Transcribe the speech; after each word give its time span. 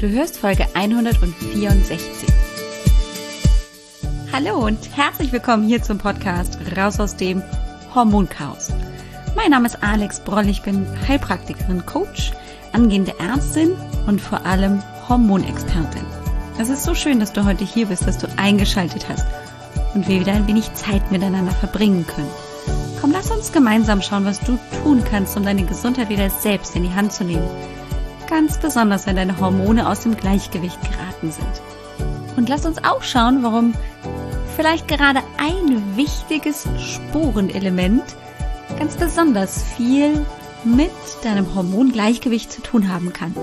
Du 0.00 0.08
hörst 0.08 0.38
Folge 0.38 0.64
164. 0.74 1.98
Hallo 4.32 4.64
und 4.64 4.96
herzlich 4.96 5.32
willkommen 5.32 5.66
hier 5.66 5.82
zum 5.82 5.98
Podcast 5.98 6.56
Raus 6.76 7.00
aus 7.00 7.16
dem 7.16 7.42
Hormonchaos. 7.92 8.68
Mein 9.34 9.50
Name 9.50 9.66
ist 9.66 9.82
Alex 9.82 10.20
Broll, 10.20 10.48
ich 10.48 10.62
bin 10.62 10.86
Heilpraktikerin, 11.08 11.84
Coach, 11.84 12.30
angehende 12.72 13.12
Ärztin 13.18 13.72
und 14.06 14.20
vor 14.20 14.46
allem 14.46 14.80
Hormonexpertin. 15.08 16.06
Es 16.60 16.68
ist 16.68 16.84
so 16.84 16.94
schön, 16.94 17.18
dass 17.18 17.32
du 17.32 17.44
heute 17.44 17.64
hier 17.64 17.86
bist, 17.86 18.06
dass 18.06 18.18
du 18.18 18.28
eingeschaltet 18.36 19.08
hast 19.08 19.26
und 19.94 20.06
wir 20.06 20.20
wieder 20.20 20.32
ein 20.32 20.46
wenig 20.46 20.72
Zeit 20.74 21.10
miteinander 21.10 21.50
verbringen 21.50 22.06
können. 22.06 22.30
Komm, 23.00 23.10
lass 23.10 23.32
uns 23.32 23.50
gemeinsam 23.50 24.00
schauen, 24.00 24.24
was 24.24 24.38
du 24.38 24.60
tun 24.84 25.02
kannst, 25.10 25.36
um 25.36 25.42
deine 25.42 25.64
Gesundheit 25.64 26.08
wieder 26.08 26.30
selbst 26.30 26.76
in 26.76 26.84
die 26.84 26.94
Hand 26.94 27.12
zu 27.12 27.24
nehmen. 27.24 27.48
Ganz 28.28 28.58
besonders, 28.58 29.06
wenn 29.06 29.16
deine 29.16 29.40
Hormone 29.40 29.88
aus 29.88 30.00
dem 30.00 30.16
Gleichgewicht 30.16 30.78
geraten 30.82 31.32
sind. 31.32 32.36
Und 32.36 32.48
lass 32.48 32.66
uns 32.66 32.84
auch 32.84 33.02
schauen, 33.02 33.42
warum 33.42 33.74
vielleicht 34.54 34.86
gerade 34.86 35.20
ein 35.38 35.96
wichtiges 35.96 36.68
Spurenelement 36.78 38.04
ganz 38.78 38.96
besonders 38.96 39.64
viel 39.76 40.26
mit 40.62 40.90
deinem 41.22 41.54
Hormongleichgewicht 41.54 42.52
zu 42.52 42.60
tun 42.60 42.92
haben 42.92 43.12
kann. 43.12 43.34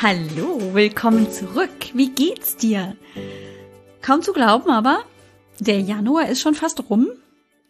Hallo, 0.00 0.60
willkommen 0.72 1.30
zurück. 1.30 1.70
Wie 1.94 2.10
geht's 2.10 2.56
dir? 2.56 2.96
Kaum 4.02 4.22
zu 4.22 4.32
glauben, 4.32 4.70
aber 4.70 5.00
der 5.58 5.80
Januar 5.80 6.28
ist 6.28 6.40
schon 6.40 6.54
fast 6.54 6.88
rum 6.88 7.08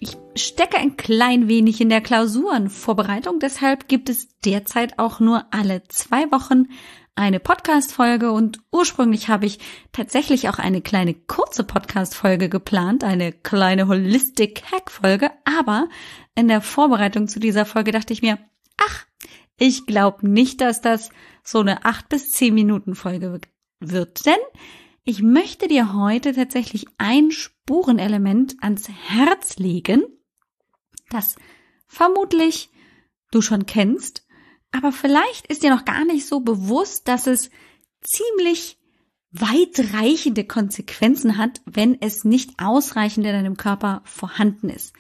ich 0.03 0.17
stecke 0.35 0.79
ein 0.79 0.97
klein 0.97 1.47
wenig 1.47 1.81
in 1.81 1.89
der 1.89 2.01
Klausurenvorbereitung, 2.01 3.39
deshalb 3.39 3.87
gibt 3.87 4.09
es 4.09 4.37
derzeit 4.41 4.99
auch 4.99 5.21
nur 5.21 5.47
alle 5.53 5.85
zwei 5.85 6.31
Wochen 6.33 6.67
eine 7.15 7.39
Podcast-Folge. 7.39 8.33
Und 8.33 8.59
ursprünglich 8.73 9.29
habe 9.29 9.47
ich 9.47 9.61
tatsächlich 9.93 10.49
auch 10.49 10.59
eine 10.59 10.83
kleine 10.83 11.15
kurze 11.15 11.63
Podcast-Folge 11.63 12.49
geplant, 12.49 13.05
eine 13.05 13.31
kleine 13.31 13.87
Holistic-Hack-Folge, 13.87 15.31
aber 15.45 15.89
in 16.35 16.49
der 16.49 16.63
Vorbereitung 16.63 17.29
zu 17.29 17.39
dieser 17.39 17.65
Folge 17.65 17.93
dachte 17.93 18.13
ich 18.13 18.23
mir, 18.23 18.39
ach, 18.79 19.07
ich 19.57 19.87
glaube 19.87 20.29
nicht, 20.29 20.61
dass 20.61 20.81
das 20.81 21.11
so 21.45 21.61
eine 21.61 21.85
acht 21.85 22.09
bis 22.09 22.31
zehn 22.31 22.55
Minuten 22.55 22.97
Folge 22.97 23.41
wird, 23.79 24.27
denn 24.27 24.35
ich 25.05 25.23
möchte 25.23 25.69
dir 25.69 25.95
heute 25.95 26.33
tatsächlich 26.33 26.87
ein 26.99 27.31
Spurenelement 27.31 28.57
ans 28.61 28.89
Herz 28.89 29.57
legen, 29.57 30.05
das 31.11 31.37
vermutlich 31.87 32.71
du 33.31 33.43
schon 33.43 33.67
kennst, 33.67 34.27
aber 34.71 34.93
vielleicht 34.93 35.47
ist 35.49 35.63
dir 35.63 35.75
noch 35.75 35.85
gar 35.85 36.05
nicht 36.05 36.27
so 36.27 36.41
bewusst, 36.41 37.09
dass 37.09 37.27
es 37.27 37.51
ziemlich 38.01 38.79
weitreichende 39.33 40.45
Konsequenzen 40.45 41.39
hat, 41.39 41.63
wenn 41.65 42.01
es 42.01 42.25
nicht 42.25 42.59
ausreichend 42.59 43.27
in 43.27 43.33
deinem 43.33 43.57
Körper 43.57 44.03
vorhanden 44.05 44.69
ist. 44.69 44.95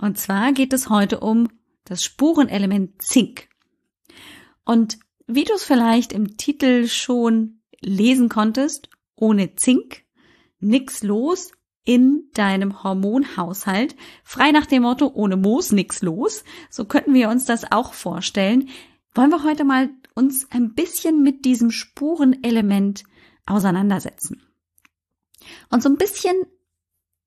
Und 0.00 0.18
zwar 0.18 0.52
geht 0.52 0.72
es 0.72 0.88
heute 0.88 1.20
um 1.20 1.48
das 1.84 2.02
Spurenelement 2.02 3.02
Zink. 3.02 3.48
Und 4.64 4.98
wie 5.26 5.44
du 5.44 5.54
es 5.54 5.64
vielleicht 5.64 6.12
im 6.12 6.36
Titel 6.36 6.88
schon 6.88 7.61
lesen 7.82 8.28
konntest, 8.28 8.88
ohne 9.16 9.54
Zink, 9.54 10.04
nix 10.60 11.02
los 11.02 11.52
in 11.84 12.28
deinem 12.34 12.82
Hormonhaushalt. 12.82 13.96
Frei 14.24 14.52
nach 14.52 14.66
dem 14.66 14.82
Motto, 14.82 15.10
ohne 15.12 15.36
Moos 15.36 15.72
nix 15.72 16.02
los. 16.02 16.44
So 16.70 16.84
könnten 16.84 17.14
wir 17.14 17.28
uns 17.28 17.44
das 17.44 17.70
auch 17.70 17.92
vorstellen. 17.92 18.68
Wollen 19.14 19.30
wir 19.30 19.44
heute 19.44 19.64
mal 19.64 19.90
uns 20.14 20.50
ein 20.50 20.74
bisschen 20.74 21.22
mit 21.22 21.44
diesem 21.44 21.70
Spurenelement 21.70 23.04
auseinandersetzen. 23.46 24.42
Und 25.70 25.82
so 25.82 25.88
ein 25.88 25.96
bisschen 25.96 26.34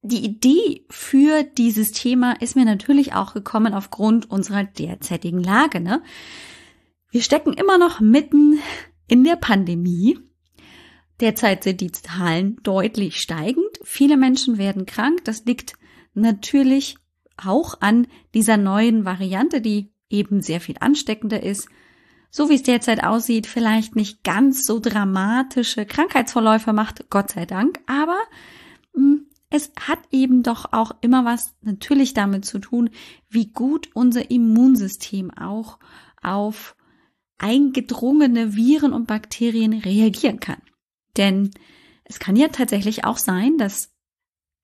die 0.01 0.23
Idee 0.23 0.85
für 0.89 1.43
dieses 1.43 1.91
Thema 1.91 2.33
ist 2.33 2.55
mir 2.55 2.65
natürlich 2.65 3.13
auch 3.13 3.33
gekommen 3.33 3.73
aufgrund 3.73 4.29
unserer 4.29 4.63
derzeitigen 4.63 5.43
Lage. 5.43 5.79
Ne? 5.81 6.03
Wir 7.09 7.21
stecken 7.21 7.53
immer 7.53 7.77
noch 7.77 7.99
mitten 7.99 8.59
in 9.07 9.23
der 9.23 9.35
Pandemie 9.35 10.19
Derzeit 11.21 11.63
sind 11.63 11.81
die 11.81 11.91
Zahlen 11.91 12.57
deutlich 12.63 13.21
steigend. 13.21 13.79
Viele 13.83 14.17
Menschen 14.17 14.57
werden 14.57 14.85
krank. 14.85 15.23
Das 15.23 15.45
liegt 15.45 15.73
natürlich 16.13 16.97
auch 17.37 17.79
an 17.81 18.07
dieser 18.33 18.57
neuen 18.57 19.05
Variante, 19.05 19.61
die 19.61 19.91
eben 20.09 20.41
sehr 20.41 20.61
viel 20.61 20.75
ansteckender 20.79 21.41
ist. 21.41 21.67
So 22.29 22.49
wie 22.49 22.55
es 22.55 22.63
derzeit 22.63 23.03
aussieht, 23.03 23.47
vielleicht 23.47 23.95
nicht 23.95 24.23
ganz 24.23 24.65
so 24.65 24.79
dramatische 24.79 25.85
Krankheitsverläufe 25.85 26.73
macht, 26.73 27.09
Gott 27.09 27.31
sei 27.31 27.45
Dank, 27.45 27.79
aber 27.87 28.19
hm, 28.93 29.27
es 29.49 29.71
hat 29.79 29.99
eben 30.11 30.43
doch 30.43 30.73
auch 30.73 30.91
immer 30.99 31.23
was 31.23 31.55
natürlich 31.61 32.13
damit 32.13 32.43
zu 32.43 32.59
tun, 32.59 32.89
wie 33.29 33.47
gut 33.47 33.89
unser 33.93 34.29
Immunsystem 34.29 35.31
auch 35.31 35.79
auf 36.21 36.75
eingedrungene 37.37 38.55
Viren 38.55 38.91
und 38.91 39.07
Bakterien 39.07 39.73
reagieren 39.73 40.39
kann. 40.39 40.61
Denn 41.17 41.51
es 42.03 42.19
kann 42.19 42.35
ja 42.35 42.47
tatsächlich 42.49 43.05
auch 43.05 43.17
sein, 43.17 43.57
dass 43.57 43.93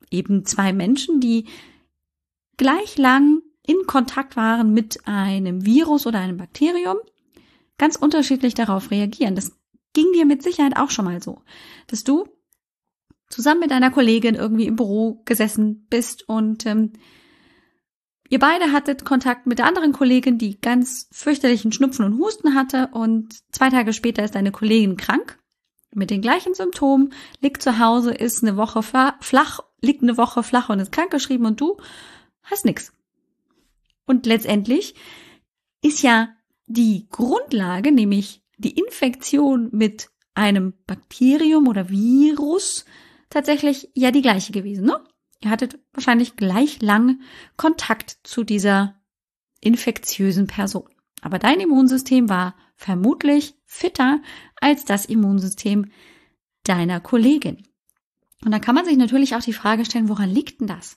eben 0.10 0.46
zwei 0.46 0.74
Menschen, 0.74 1.20
die 1.20 1.46
gleich 2.58 2.98
lang 2.98 3.42
in 3.66 3.88
Kontakt 3.88 4.36
waren 4.36 4.74
mit 4.74 5.08
einem 5.08 5.66
Virus 5.66 6.06
oder 6.06 6.20
einem 6.20 6.38
Bakterium, 6.38 6.98
ganz 7.78 7.96
unterschiedlich 7.96 8.54
darauf 8.54 8.92
reagieren. 8.92 9.36
Das 9.36 9.58
ging 9.94 10.06
dir 10.14 10.26
mit 10.26 10.44
Sicherheit 10.44 10.78
auch 10.78 10.92
schon 10.92 11.06
mal 11.06 11.22
so, 11.22 11.42
dass 11.88 12.04
du 12.04 12.28
zusammen 13.30 13.62
mit 13.62 13.72
deiner 13.72 13.92
Kollegin 13.92 14.36
irgendwie 14.36 14.68
im 14.68 14.76
Büro 14.76 15.22
gesessen 15.26 15.88
bist 15.90 16.28
und 16.28 16.66
ähm, 16.66 16.94
ihr 18.30 18.40
beide 18.40 18.72
hattet 18.72 19.06
Kontakt 19.06 19.48
mit 19.48 19.58
der 19.58 19.66
anderen 19.66 19.94
Kollegin, 19.94 20.38
die 20.38 20.60
ganz 20.60 21.08
fürchterlichen 21.12 21.72
Schnupfen 21.72 22.06
und 22.06 22.20
Husten 22.20 22.56
hatte 22.56 22.90
und 22.92 23.36
zwei 23.54 23.70
Tage 23.70 23.94
später 23.94 24.24
ist 24.24 24.36
deine 24.36 24.52
Kollegin 24.52 24.98
krank 24.98 25.41
mit 25.94 26.10
den 26.10 26.22
gleichen 26.22 26.54
Symptomen, 26.54 27.14
liegt 27.40 27.62
zu 27.62 27.80
Hause, 27.80 28.12
ist 28.12 28.44
eine 28.44 28.58
Woche 28.58 28.82
flach, 28.84 29.60
liegt 29.82 30.04
eine 30.04 30.18
Woche 30.18 30.44
flach 30.44 30.70
und 30.70 30.80
ist 30.80 30.92
krankgeschrieben 30.92 31.46
und 31.46 31.60
du 31.60 31.78
hast 32.44 32.66
nix. 32.66 32.94
Und 34.06 34.26
letztendlich 34.26 34.96
ist 35.82 36.02
ja 36.02 36.30
die 36.68 37.08
Grundlage, 37.10 37.92
nämlich 37.92 38.44
die 38.58 38.78
Infektion 38.78 39.70
mit 39.72 40.10
einem 40.34 40.74
Bakterium 40.88 41.68
oder 41.68 41.90
Virus, 41.90 42.86
tatsächlich 43.30 43.90
ja 43.94 44.12
die 44.12 44.22
gleiche 44.22 44.52
gewesen, 44.52 44.86
ne? 44.86 45.00
Ihr 45.44 45.50
hattet 45.50 45.80
wahrscheinlich 45.94 46.36
gleich 46.36 46.82
lang 46.82 47.22
Kontakt 47.58 48.18
zu 48.24 48.44
dieser 48.44 49.02
infektiösen 49.60 50.46
Person. 50.46 50.88
Aber 51.22 51.40
dein 51.40 51.60
Immunsystem 51.60 52.30
war 52.30 52.56
vermutlich 52.82 53.54
fitter 53.66 54.22
als 54.60 54.86
das 54.86 55.06
Immunsystem 55.06 55.92
deiner 56.64 57.00
Kollegin. 57.00 57.64
Und 58.44 58.52
da 58.52 58.58
kann 58.58 58.74
man 58.74 58.86
sich 58.86 58.98
natürlich 58.98 59.36
auch 59.36 59.44
die 59.44 59.54
Frage 59.54 59.86
stellen, 59.86 60.10
woran 60.10 60.32
liegt 60.32 60.62
denn 60.62 60.68
das? 60.68 60.96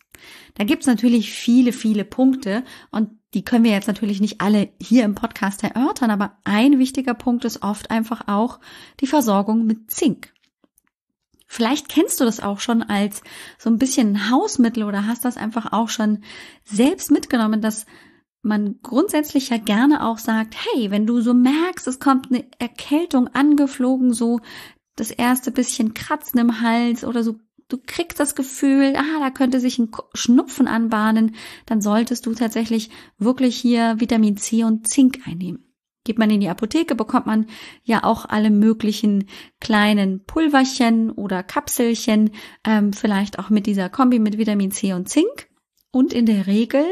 Da 0.55 0.65
gibt's 0.65 0.87
natürlich 0.87 1.31
viele, 1.31 1.73
viele 1.73 2.07
Punkte 2.07 2.65
und 2.91 3.11
die 3.35 3.45
können 3.45 3.65
wir 3.65 3.73
jetzt 3.73 3.87
natürlich 3.87 4.23
nicht 4.23 4.41
alle 4.41 4.71
hier 4.81 5.05
im 5.05 5.15
Podcast 5.15 5.63
erörtern, 5.63 6.11
aber 6.11 6.39
ein 6.45 6.79
wichtiger 6.79 7.13
Punkt 7.13 7.45
ist 7.45 7.63
oft 7.63 7.91
einfach 7.91 8.29
auch 8.29 8.61
die 9.01 9.07
Versorgung 9.07 9.67
mit 9.67 9.91
Zink. 9.91 10.33
Vielleicht 11.47 11.91
kennst 11.91 12.19
du 12.19 12.25
das 12.25 12.41
auch 12.41 12.61
schon 12.61 12.83
als 12.83 13.23
so 13.59 13.69
ein 13.69 13.79
bisschen 13.79 14.31
Hausmittel 14.31 14.85
oder 14.85 15.07
hast 15.07 15.27
das 15.27 15.37
einfach 15.37 15.71
auch 15.73 15.91
schon 15.91 16.25
selbst 16.65 17.11
mitgenommen, 17.11 17.61
dass 17.61 17.85
man 18.45 18.79
grundsätzlich 18.83 19.51
ja 19.51 19.57
gerne 19.57 20.07
auch 20.07 20.19
sagt, 20.19 20.55
hey, 20.55 20.91
wenn 20.91 21.07
du 21.07 21.21
so 21.21 21.35
merkst, 21.35 21.87
es 21.87 21.99
kommt 21.99 22.31
eine 22.31 22.45
Erkältung 22.59 23.29
angeflogen, 23.29 24.13
so 24.13 24.41
das 24.97 25.11
erste 25.11 25.51
bisschen 25.51 25.95
Kratzen 25.95 26.39
im 26.39 26.61
Hals 26.61 27.05
oder 27.05 27.23
so, 27.23 27.37
du 27.69 27.79
kriegst 27.85 28.21
das 28.21 28.35
Gefühl, 28.35 28.95
ah, 28.97 29.21
da 29.21 29.31
könnte 29.31 29.61
sich 29.61 29.79
ein 29.79 29.91
Schnupfen 30.15 30.69
anbahnen, 30.69 31.35
dann 31.67 31.81
solltest 31.81 32.27
du 32.27 32.35
tatsächlich 32.35 32.91
wirklich 33.19 33.57
hier 33.57 33.97
Vitamin 33.99 34.37
C 34.37 34.65
und 34.65 34.87
Zink 34.87 35.21
einnehmen. 35.27 35.65
Geht 36.05 36.19
man 36.19 36.29
in 36.29 36.41
die 36.41 36.51
Apotheke, 36.51 36.95
bekommt 36.95 37.25
man 37.25 37.47
ja 37.83 38.05
auch 38.05 38.27
alle 38.27 38.51
möglichen 38.51 39.27
kleinen 39.59 40.23
Pulverchen 40.25 41.11
oder 41.11 41.43
Kapselchen, 41.43 42.31
ähm, 42.63 42.93
vielleicht 42.93 43.39
auch 43.39 43.49
mit 43.49 43.65
dieser 43.65 43.89
Kombi 43.89 44.19
mit 44.19 44.37
Vitamin 44.37 44.71
C 44.71 44.93
und 44.93 45.09
Zink. 45.09 45.49
Und 45.91 46.13
in 46.13 46.27
der 46.27 46.47
Regel 46.47 46.85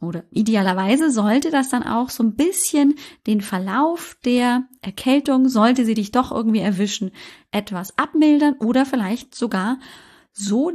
oder 0.00 0.24
idealerweise 0.30 1.10
sollte 1.10 1.50
das 1.50 1.70
dann 1.70 1.82
auch 1.82 2.10
so 2.10 2.22
ein 2.22 2.34
bisschen 2.34 2.94
den 3.26 3.40
Verlauf 3.40 4.16
der 4.24 4.68
Erkältung, 4.82 5.48
sollte 5.48 5.84
sie 5.84 5.94
dich 5.94 6.12
doch 6.12 6.30
irgendwie 6.30 6.60
erwischen, 6.60 7.12
etwas 7.50 7.96
abmildern 7.98 8.56
oder 8.58 8.86
vielleicht 8.86 9.34
sogar 9.34 9.78
so 10.32 10.72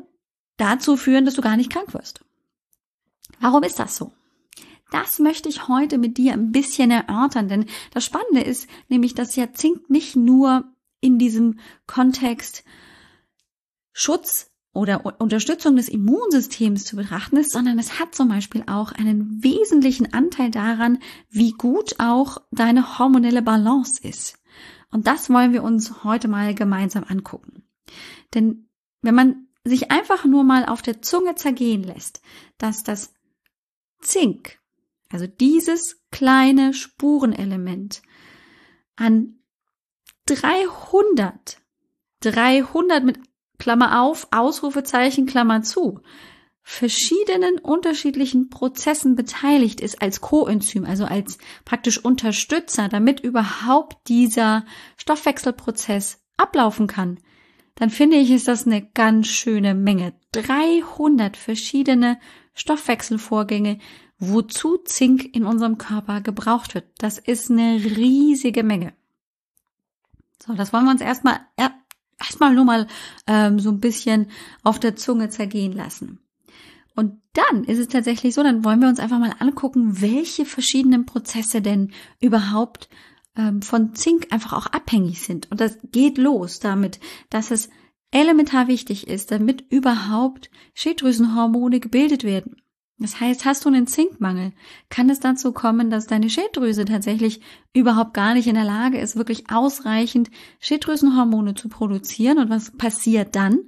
dazu 0.57 0.97
führen, 0.97 1.25
dass 1.25 1.35
du 1.35 1.41
gar 1.41 1.57
nicht 1.57 1.71
krank 1.71 1.93
wirst. 1.93 2.25
Warum 3.39 3.63
ist 3.63 3.79
das 3.79 3.95
so? 3.95 4.11
Das 4.91 5.19
möchte 5.19 5.47
ich 5.47 5.67
heute 5.69 5.97
mit 5.97 6.17
dir 6.17 6.33
ein 6.33 6.51
bisschen 6.51 6.91
erörtern, 6.91 7.47
denn 7.47 7.65
das 7.93 8.03
Spannende 8.03 8.41
ist 8.41 8.67
nämlich, 8.89 9.15
dass 9.15 9.35
ja 9.37 9.53
Zink 9.53 9.89
nicht 9.89 10.15
nur 10.15 10.65
in 10.99 11.17
diesem 11.17 11.59
Kontext 11.87 12.63
Schutz 13.93 14.50
oder 14.73 15.19
Unterstützung 15.19 15.75
des 15.75 15.89
Immunsystems 15.89 16.85
zu 16.85 16.95
betrachten 16.95 17.37
ist, 17.37 17.51
sondern 17.51 17.77
es 17.77 17.99
hat 17.99 18.15
zum 18.15 18.29
Beispiel 18.29 18.63
auch 18.67 18.91
einen 18.91 19.43
wesentlichen 19.43 20.13
Anteil 20.13 20.49
daran, 20.49 20.99
wie 21.29 21.51
gut 21.51 21.95
auch 21.99 22.37
deine 22.51 22.97
hormonelle 22.97 23.41
Balance 23.41 24.01
ist. 24.07 24.39
Und 24.89 25.07
das 25.07 25.29
wollen 25.29 25.53
wir 25.53 25.63
uns 25.63 26.03
heute 26.03 26.27
mal 26.27 26.55
gemeinsam 26.55 27.03
angucken. 27.03 27.63
Denn 28.33 28.69
wenn 29.01 29.15
man 29.15 29.47
sich 29.63 29.91
einfach 29.91 30.25
nur 30.25 30.43
mal 30.43 30.65
auf 30.65 30.81
der 30.81 31.01
Zunge 31.01 31.35
zergehen 31.35 31.83
lässt, 31.83 32.21
dass 32.57 32.83
das 32.83 33.13
Zink 33.99 34.61
also 35.11 35.27
dieses 35.27 36.01
kleine 36.11 36.73
Spurenelement 36.73 38.01
an 38.95 39.39
300, 40.27 41.61
300 42.21 43.03
mit 43.03 43.19
Klammer 43.61 44.01
auf, 44.01 44.27
Ausrufezeichen, 44.31 45.27
Klammer 45.27 45.61
zu, 45.61 45.99
verschiedenen 46.63 47.59
unterschiedlichen 47.59 48.49
Prozessen 48.49 49.15
beteiligt 49.15 49.81
ist 49.81 50.01
als 50.01 50.19
Coenzym, 50.19 50.83
also 50.83 51.05
als 51.05 51.37
praktisch 51.63 52.03
Unterstützer, 52.03 52.89
damit 52.89 53.19
überhaupt 53.19 54.07
dieser 54.07 54.65
Stoffwechselprozess 54.97 56.23
ablaufen 56.37 56.87
kann, 56.87 57.19
dann 57.75 57.91
finde 57.91 58.17
ich, 58.17 58.31
ist 58.31 58.47
das 58.47 58.65
eine 58.65 58.81
ganz 58.81 59.27
schöne 59.27 59.75
Menge. 59.75 60.13
300 60.31 61.37
verschiedene 61.37 62.19
Stoffwechselvorgänge, 62.55 63.77
wozu 64.17 64.79
Zink 64.79 65.35
in 65.35 65.45
unserem 65.45 65.77
Körper 65.77 66.21
gebraucht 66.21 66.73
wird. 66.73 66.85
Das 66.97 67.19
ist 67.19 67.51
eine 67.51 67.75
riesige 67.75 68.63
Menge. 68.63 68.93
So, 70.43 70.55
das 70.55 70.73
wollen 70.73 70.85
wir 70.85 70.91
uns 70.91 71.01
erstmal 71.01 71.41
erstmal 72.21 72.53
nur 72.53 72.65
mal 72.65 72.87
ähm, 73.27 73.59
so 73.59 73.69
ein 73.69 73.79
bisschen 73.79 74.27
auf 74.63 74.79
der 74.79 74.95
Zunge 74.95 75.29
zergehen 75.29 75.73
lassen. 75.73 76.19
Und 76.95 77.21
dann 77.33 77.63
ist 77.63 77.79
es 77.79 77.87
tatsächlich 77.87 78.33
so, 78.33 78.43
dann 78.43 78.63
wollen 78.63 78.81
wir 78.81 78.89
uns 78.89 78.99
einfach 78.99 79.19
mal 79.19 79.35
angucken, 79.39 80.01
welche 80.01 80.45
verschiedenen 80.45 81.05
Prozesse 81.05 81.61
denn 81.61 81.91
überhaupt 82.19 82.89
ähm, 83.37 83.61
von 83.61 83.95
Zink 83.95 84.27
einfach 84.31 84.53
auch 84.53 84.67
abhängig 84.67 85.21
sind. 85.21 85.49
Und 85.51 85.61
das 85.61 85.77
geht 85.91 86.17
los 86.17 86.59
damit, 86.59 86.99
dass 87.29 87.51
es 87.51 87.69
elementar 88.11 88.67
wichtig 88.67 89.07
ist, 89.07 89.31
damit 89.31 89.63
überhaupt 89.71 90.51
Schilddrüsenhormone 90.73 91.79
gebildet 91.79 92.23
werden. 92.23 92.61
Das 93.01 93.19
heißt, 93.19 93.45
hast 93.45 93.65
du 93.65 93.69
einen 93.69 93.87
Zinkmangel, 93.87 94.53
kann 94.89 95.09
es 95.09 95.19
dazu 95.19 95.53
kommen, 95.53 95.89
dass 95.89 96.05
deine 96.05 96.29
Schilddrüse 96.29 96.85
tatsächlich 96.85 97.41
überhaupt 97.73 98.13
gar 98.13 98.35
nicht 98.35 98.45
in 98.45 98.53
der 98.53 98.63
Lage 98.63 98.99
ist, 98.99 99.15
wirklich 99.15 99.49
ausreichend 99.49 100.29
Schilddrüsenhormone 100.59 101.55
zu 101.55 101.67
produzieren. 101.67 102.37
Und 102.37 102.51
was 102.51 102.77
passiert 102.77 103.35
dann? 103.35 103.59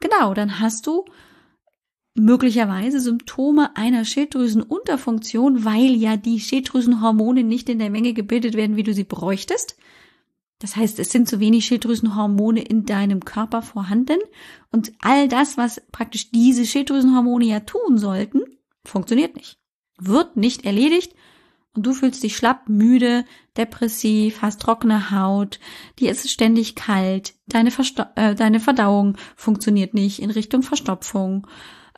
Genau, 0.00 0.32
dann 0.32 0.60
hast 0.60 0.86
du 0.86 1.04
möglicherweise 2.14 3.00
Symptome 3.00 3.76
einer 3.76 4.06
Schilddrüsenunterfunktion, 4.06 5.62
weil 5.66 5.94
ja 5.94 6.16
die 6.16 6.40
Schilddrüsenhormone 6.40 7.44
nicht 7.44 7.68
in 7.68 7.80
der 7.80 7.90
Menge 7.90 8.14
gebildet 8.14 8.54
werden, 8.54 8.76
wie 8.76 8.82
du 8.82 8.94
sie 8.94 9.04
bräuchtest. 9.04 9.76
Das 10.58 10.76
heißt, 10.76 10.98
es 11.00 11.10
sind 11.10 11.28
zu 11.28 11.38
wenig 11.38 11.66
Schilddrüsenhormone 11.66 12.62
in 12.62 12.86
deinem 12.86 13.26
Körper 13.26 13.60
vorhanden 13.60 14.20
und 14.72 14.92
all 15.00 15.28
das, 15.28 15.58
was 15.58 15.82
praktisch 15.92 16.30
diese 16.30 16.64
Schilddrüsenhormone 16.64 17.44
ja 17.44 17.60
tun 17.60 17.98
sollten, 17.98 18.40
Funktioniert 18.84 19.36
nicht. 19.36 19.58
Wird 19.98 20.36
nicht 20.36 20.64
erledigt 20.64 21.14
und 21.74 21.86
du 21.86 21.92
fühlst 21.92 22.22
dich 22.22 22.36
schlapp, 22.36 22.68
müde, 22.68 23.24
depressiv, 23.56 24.42
hast 24.42 24.60
trockene 24.60 25.10
Haut, 25.10 25.60
dir 25.98 26.10
ist 26.10 26.28
ständig 26.30 26.74
kalt, 26.74 27.34
deine, 27.46 27.70
Versto 27.70 28.04
äh, 28.16 28.34
deine 28.34 28.60
Verdauung 28.60 29.16
funktioniert 29.36 29.94
nicht 29.94 30.20
in 30.20 30.30
Richtung 30.30 30.62
Verstopfung 30.62 31.46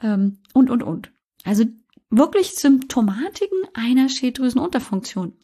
ähm, 0.02 0.38
und, 0.52 0.70
und, 0.70 0.82
und. 0.82 1.12
Also 1.44 1.64
wirklich 2.10 2.54
Symptomatiken 2.54 3.58
einer 3.74 4.08
Schilddrüsenunterfunktion 4.08 5.38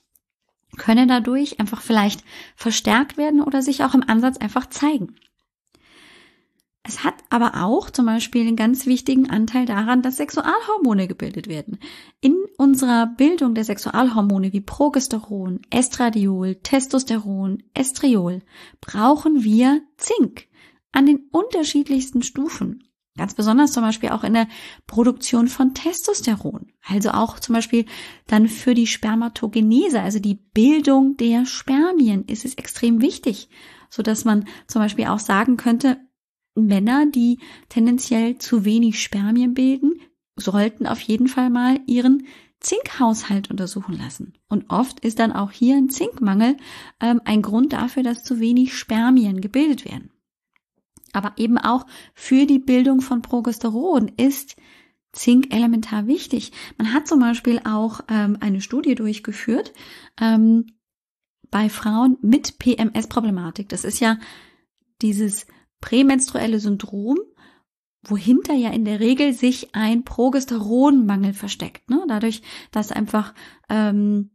können 0.77 1.09
dadurch 1.09 1.59
einfach 1.61 1.81
vielleicht 1.81 2.23
verstärkt 2.55 3.17
werden 3.17 3.43
oder 3.43 3.63
sich 3.63 3.85
auch 3.85 3.95
im 3.95 4.05
Ansatz 4.07 4.37
einfach 4.37 4.67
zeigen. 4.67 5.17
Es 6.89 7.05
hat 7.05 7.17
aber 7.29 7.65
auch 7.65 7.91
zum 7.91 8.07
Beispiel 8.07 8.47
einen 8.47 8.57
ganz 8.57 8.87
wichtigen 8.87 9.29
Anteil 9.29 9.67
daran, 9.67 10.01
dass 10.01 10.17
Sexualhormone 10.17 11.07
gebildet 11.07 11.47
werden. 11.47 11.79
In 12.23 12.35
unserer 12.57 13.07
Bildung 13.07 13.55
der 13.55 13.65
Sexualhormone 13.65 14.55
wie 14.55 14.63
Progesteron, 14.63 15.61
Estradiol, 15.69 16.55
Testosteron, 16.55 17.63
Estriol 17.75 18.41
brauchen 18.81 19.45
wir 19.45 19.83
Zink 19.99 20.49
an 20.91 21.05
den 21.05 21.29
unterschiedlichsten 21.31 22.23
Stufen. 22.23 22.85
Ganz 23.19 23.35
besonders 23.35 23.73
zum 23.73 23.83
Beispiel 23.83 24.09
auch 24.09 24.25
in 24.25 24.33
der 24.33 24.49
Produktion 24.87 25.49
von 25.49 25.75
Testosteron. 25.75 26.73
Also 26.87 27.11
auch 27.11 27.39
zum 27.39 27.55
Beispiel 27.55 27.85
dann 28.29 28.49
für 28.49 28.73
die 28.73 28.87
Spermatogenese, 28.87 30.01
also 30.01 30.21
die 30.21 30.37
Bildung 30.37 31.19
der 31.19 31.45
Spermien 31.45 32.25
ist 32.25 32.47
es 32.47 32.55
extrem 32.55 33.03
wichtig, 33.03 33.51
so 33.91 34.03
dass 34.03 34.25
man 34.25 34.47
zum 34.69 34.81
Beispiel 34.81 35.07
auch 35.07 35.19
sagen 35.19 35.59
könnte, 35.59 35.99
Männer, 36.67 37.07
die 37.07 37.39
tendenziell 37.69 38.39
zu 38.39 38.65
wenig 38.65 39.03
Spermien 39.03 39.55
bilden, 39.55 40.01
sollten 40.37 40.87
auf 40.87 41.01
jeden 41.01 41.29
Fall 41.29 41.51
mal 41.51 41.81
ihren 41.87 42.27
Zinkhaushalt 42.61 43.51
untersuchen 43.51 43.97
lassen. 43.97 44.35
Und 44.49 44.71
oft 44.71 45.01
ist 45.01 45.19
dann 45.19 45.33
auch 45.33 45.53
hier 45.53 45.77
ein 45.77 45.91
Zinkmangel 45.91 46.57
ähm, 47.01 47.21
ein 47.25 47.43
Grund 47.43 47.73
dafür, 47.73 48.03
dass 48.03 48.25
zu 48.25 48.41
wenig 48.41 48.77
Spermien 48.77 49.41
gebildet 49.41 49.85
werden. 49.85 50.11
Aber 51.13 51.33
eben 51.37 51.59
auch 51.59 51.87
für 52.15 52.47
die 52.47 52.59
Bildung 52.59 53.01
von 53.01 53.23
Progesteron 53.23 54.09
ist 54.17 54.57
Zink 55.13 55.55
elementar 55.55 56.07
wichtig. 56.07 56.53
Man 56.77 56.93
hat 56.93 57.09
zum 57.09 57.21
Beispiel 57.21 57.61
auch 57.65 58.01
ähm, 58.09 58.37
eine 58.41 58.61
Studie 58.61 58.95
durchgeführt 58.95 59.73
ähm, 60.21 60.67
bei 61.51 61.71
Frauen 61.71 62.19
mit 62.21 62.59
PMS-Problematik. 62.59 63.69
Das 63.69 63.85
ist 63.85 64.01
ja 64.01 64.19
dieses 65.01 65.47
prämenstruelle 65.81 66.61
Syndrom, 66.61 67.19
wohinter 68.03 68.55
ja 68.55 68.71
in 68.71 68.85
der 68.85 69.01
Regel 69.01 69.33
sich 69.33 69.75
ein 69.75 70.05
Progesteronmangel 70.05 71.35
versteckt. 71.35 71.91
Ne? 71.91 72.05
Dadurch, 72.09 72.43
dass 72.71 72.93
einfach 72.93 73.35
ähm, 73.69 74.31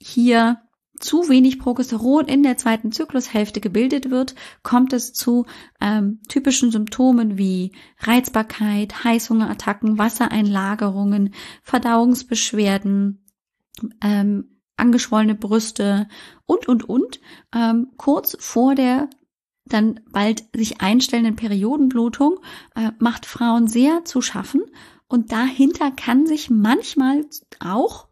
hier 0.00 0.60
zu 1.00 1.28
wenig 1.28 1.58
Progesteron 1.58 2.26
in 2.26 2.42
der 2.42 2.56
zweiten 2.56 2.92
Zyklushälfte 2.92 3.60
gebildet 3.60 4.10
wird, 4.10 4.34
kommt 4.62 4.92
es 4.92 5.12
zu 5.12 5.46
ähm, 5.80 6.20
typischen 6.28 6.70
Symptomen 6.70 7.38
wie 7.38 7.72
Reizbarkeit, 7.98 9.02
Heißhungerattacken, 9.02 9.98
Wassereinlagerungen, 9.98 11.34
Verdauungsbeschwerden, 11.62 13.24
ähm, 14.02 14.60
angeschwollene 14.76 15.34
Brüste 15.34 16.06
und, 16.46 16.68
und, 16.68 16.88
und, 16.88 17.20
ähm, 17.54 17.92
kurz 17.96 18.36
vor 18.38 18.74
der 18.74 19.08
dann 19.64 20.00
bald 20.10 20.44
sich 20.54 20.80
einstellenden 20.80 21.36
Periodenblutung 21.36 22.38
äh, 22.74 22.90
macht 22.98 23.26
Frauen 23.26 23.68
sehr 23.68 24.04
zu 24.04 24.20
schaffen 24.20 24.62
und 25.06 25.32
dahinter 25.32 25.90
kann 25.90 26.26
sich 26.26 26.50
manchmal 26.50 27.24
auch 27.60 28.10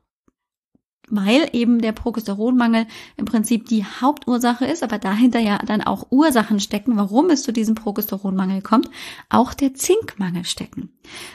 weil 1.11 1.49
eben 1.53 1.81
der 1.81 1.93
Progesteronmangel 1.93 2.87
im 3.17 3.25
Prinzip 3.25 3.67
die 3.67 3.85
Hauptursache 3.85 4.65
ist, 4.65 4.83
aber 4.83 4.99
dahinter 4.99 5.39
ja 5.39 5.59
dann 5.59 5.83
auch 5.83 6.11
Ursachen 6.11 6.61
stecken, 6.61 6.97
warum 6.97 7.31
es 7.31 7.43
zu 7.43 7.53
diesem 7.53 7.75
Progesteronmangel 7.75 8.63
kommt, 8.63 8.91
auch 9.29 9.55
der 9.55 9.75
Zinkmangel 9.75 10.45
stecken. 10.45 10.91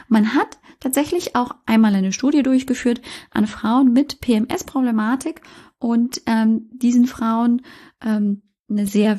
Man 0.08 0.34
hat 0.34 0.60
tatsächlich 0.80 1.36
auch 1.36 1.56
einmal 1.66 1.96
eine 1.96 2.12
Studie 2.12 2.44
durchgeführt 2.44 3.02
an 3.32 3.48
Frauen 3.48 3.94
mit 3.94 4.22
PMS-Problematik 4.22 5.42
und 5.80 6.22
ähm, 6.26 6.70
diesen 6.72 7.08
Frauen 7.08 7.62
ähm, 8.02 8.44
eine 8.70 8.88
sehr 8.88 9.18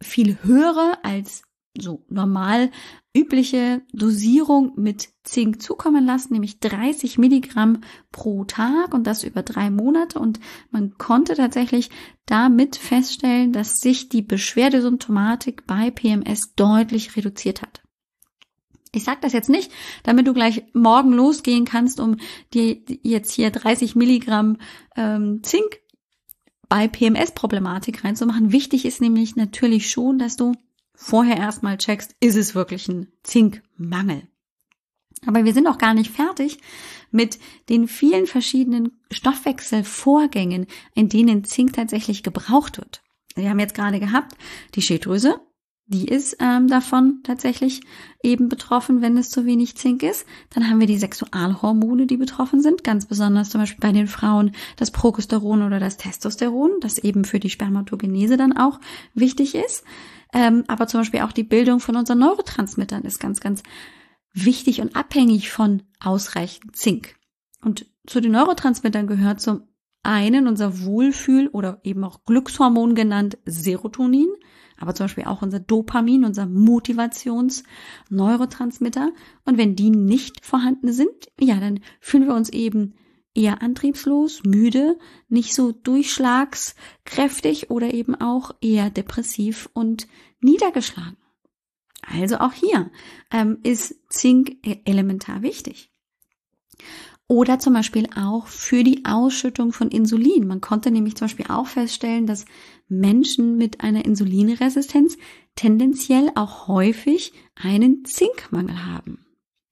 viel 0.00 0.38
höhere 0.42 0.98
als 1.04 1.42
so 1.80 2.04
normal 2.08 2.70
übliche 3.14 3.82
Dosierung 3.92 4.72
mit 4.76 5.10
Zink 5.24 5.62
zukommen 5.62 6.04
lassen, 6.04 6.32
nämlich 6.32 6.60
30 6.60 7.18
Milligramm 7.18 7.80
pro 8.12 8.44
Tag 8.44 8.94
und 8.94 9.06
das 9.06 9.24
über 9.24 9.42
drei 9.42 9.70
Monate. 9.70 10.18
Und 10.18 10.40
man 10.70 10.96
konnte 10.98 11.34
tatsächlich 11.34 11.90
damit 12.26 12.76
feststellen, 12.76 13.52
dass 13.52 13.80
sich 13.80 14.08
die 14.08 14.22
Beschwerdesymptomatik 14.22 15.66
bei 15.66 15.90
PMS 15.90 16.54
deutlich 16.54 17.16
reduziert 17.16 17.62
hat. 17.62 17.82
Ich 18.92 19.04
sage 19.04 19.18
das 19.20 19.32
jetzt 19.32 19.50
nicht, 19.50 19.70
damit 20.02 20.26
du 20.26 20.32
gleich 20.32 20.64
morgen 20.72 21.12
losgehen 21.12 21.64
kannst, 21.64 22.00
um 22.00 22.16
dir 22.54 22.78
jetzt 23.02 23.32
hier 23.32 23.50
30 23.50 23.96
Milligramm 23.96 24.56
ähm, 24.96 25.42
Zink 25.42 25.80
bei 26.68 26.88
PMS-Problematik 26.88 28.04
reinzumachen. 28.04 28.52
Wichtig 28.52 28.84
ist 28.84 29.00
nämlich 29.00 29.36
natürlich 29.36 29.90
schon, 29.90 30.18
dass 30.18 30.36
du 30.36 30.54
vorher 30.94 31.36
erstmal 31.36 31.78
checkst, 31.78 32.14
ist 32.20 32.36
es 32.36 32.54
wirklich 32.54 32.88
ein 32.88 33.12
Zinkmangel. 33.22 34.22
Aber 35.26 35.44
wir 35.44 35.52
sind 35.52 35.66
auch 35.66 35.78
gar 35.78 35.94
nicht 35.94 36.10
fertig 36.10 36.58
mit 37.10 37.38
den 37.68 37.88
vielen 37.88 38.26
verschiedenen 38.26 39.00
Stoffwechselvorgängen, 39.10 40.66
in 40.94 41.08
denen 41.08 41.44
Zink 41.44 41.72
tatsächlich 41.72 42.22
gebraucht 42.22 42.78
wird. 42.78 43.02
Wir 43.34 43.50
haben 43.50 43.58
jetzt 43.58 43.74
gerade 43.74 44.00
gehabt 44.00 44.36
die 44.74 44.82
Schilddrüse, 44.82 45.40
die 45.88 46.06
ist 46.06 46.36
ähm, 46.38 46.68
davon 46.68 47.20
tatsächlich 47.24 47.80
eben 48.22 48.50
betroffen, 48.50 49.00
wenn 49.00 49.16
es 49.16 49.30
zu 49.30 49.46
wenig 49.46 49.76
Zink 49.76 50.02
ist. 50.02 50.26
Dann 50.50 50.68
haben 50.68 50.80
wir 50.80 50.86
die 50.86 50.98
Sexualhormone, 50.98 52.06
die 52.06 52.18
betroffen 52.18 52.60
sind, 52.60 52.84
ganz 52.84 53.06
besonders 53.06 53.48
zum 53.48 53.62
Beispiel 53.62 53.80
bei 53.80 53.92
den 53.92 54.06
Frauen 54.06 54.52
das 54.76 54.90
Progesteron 54.90 55.62
oder 55.62 55.80
das 55.80 55.96
Testosteron, 55.96 56.72
das 56.80 56.98
eben 56.98 57.24
für 57.24 57.40
die 57.40 57.48
Spermatogenese 57.48 58.36
dann 58.36 58.54
auch 58.54 58.80
wichtig 59.14 59.54
ist. 59.54 59.82
Ähm, 60.34 60.64
aber 60.68 60.86
zum 60.88 61.00
Beispiel 61.00 61.20
auch 61.20 61.32
die 61.32 61.42
Bildung 61.42 61.80
von 61.80 61.96
unseren 61.96 62.18
Neurotransmittern 62.18 63.04
ist 63.04 63.18
ganz, 63.18 63.40
ganz 63.40 63.62
wichtig 64.34 64.82
und 64.82 64.94
abhängig 64.94 65.50
von 65.50 65.84
ausreichend 66.00 66.76
Zink. 66.76 67.16
Und 67.62 67.86
zu 68.06 68.20
den 68.20 68.32
Neurotransmittern 68.32 69.06
gehört 69.06 69.40
zum 69.40 69.62
einen 70.02 70.48
unser 70.48 70.80
Wohlfühl- 70.80 71.48
oder 71.48 71.80
eben 71.82 72.04
auch 72.04 72.24
Glückshormon 72.24 72.94
genannt 72.94 73.38
Serotonin, 73.46 74.28
aber 74.78 74.94
zum 74.94 75.04
Beispiel 75.04 75.24
auch 75.24 75.42
unser 75.42 75.60
Dopamin, 75.60 76.24
unser 76.24 76.46
Motivations-Neurotransmitter. 76.46 79.12
Und 79.44 79.58
wenn 79.58 79.76
die 79.76 79.90
nicht 79.90 80.42
vorhanden 80.44 80.92
sind, 80.92 81.30
ja, 81.40 81.60
dann 81.60 81.78
fühlen 82.00 82.26
wir 82.26 82.34
uns 82.34 82.48
eben 82.50 82.94
eher 83.34 83.62
antriebslos, 83.62 84.42
müde, 84.44 84.98
nicht 85.28 85.54
so 85.54 85.70
durchschlagskräftig 85.72 87.70
oder 87.70 87.94
eben 87.94 88.14
auch 88.14 88.52
eher 88.60 88.90
depressiv 88.90 89.70
und 89.72 90.06
niedergeschlagen. 90.40 91.16
Also 92.02 92.38
auch 92.38 92.52
hier 92.52 92.90
ähm, 93.30 93.58
ist 93.62 93.96
Zink 94.08 94.58
e-, 94.64 94.80
elementar 94.84 95.42
wichtig. 95.42 95.92
Oder 97.28 97.58
zum 97.58 97.74
Beispiel 97.74 98.08
auch 98.16 98.46
für 98.46 98.82
die 98.82 99.04
Ausschüttung 99.04 99.72
von 99.72 99.90
Insulin. 99.90 100.46
Man 100.46 100.62
konnte 100.62 100.90
nämlich 100.90 101.14
zum 101.14 101.26
Beispiel 101.26 101.46
auch 101.50 101.66
feststellen, 101.66 102.26
dass 102.26 102.46
Menschen 102.88 103.58
mit 103.58 103.82
einer 103.82 104.06
Insulinresistenz 104.06 105.18
tendenziell 105.54 106.30
auch 106.34 106.68
häufig 106.68 107.34
einen 107.54 108.06
Zinkmangel 108.06 108.86
haben. 108.86 109.26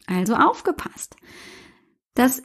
Also 0.07 0.35
aufgepasst. 0.35 1.17
Das 2.15 2.43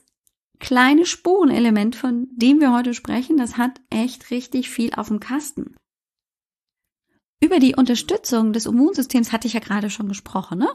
kleine 0.60 1.06
Spurenelement, 1.06 1.98
von 1.98 2.28
dem 2.32 2.62
wir 2.62 2.74
heute 2.74 2.94
sprechen, 2.94 3.36
das 3.36 3.58
hat 3.58 3.82
echt 3.90 4.32
richtig 4.32 4.70
viel 4.70 4.94
auf 4.94 5.10
dem 5.10 5.20
Kasten. 5.20 5.76
Über 7.44 7.60
die 7.60 7.76
Unterstützung 7.76 8.54
des 8.54 8.68
Immunsystems 8.68 9.32
hatte 9.32 9.48
ich 9.48 9.54
ja 9.54 9.60
gerade 9.60 9.90
schon 9.90 10.08
gesprochen, 10.08 10.60
ne? 10.60 10.70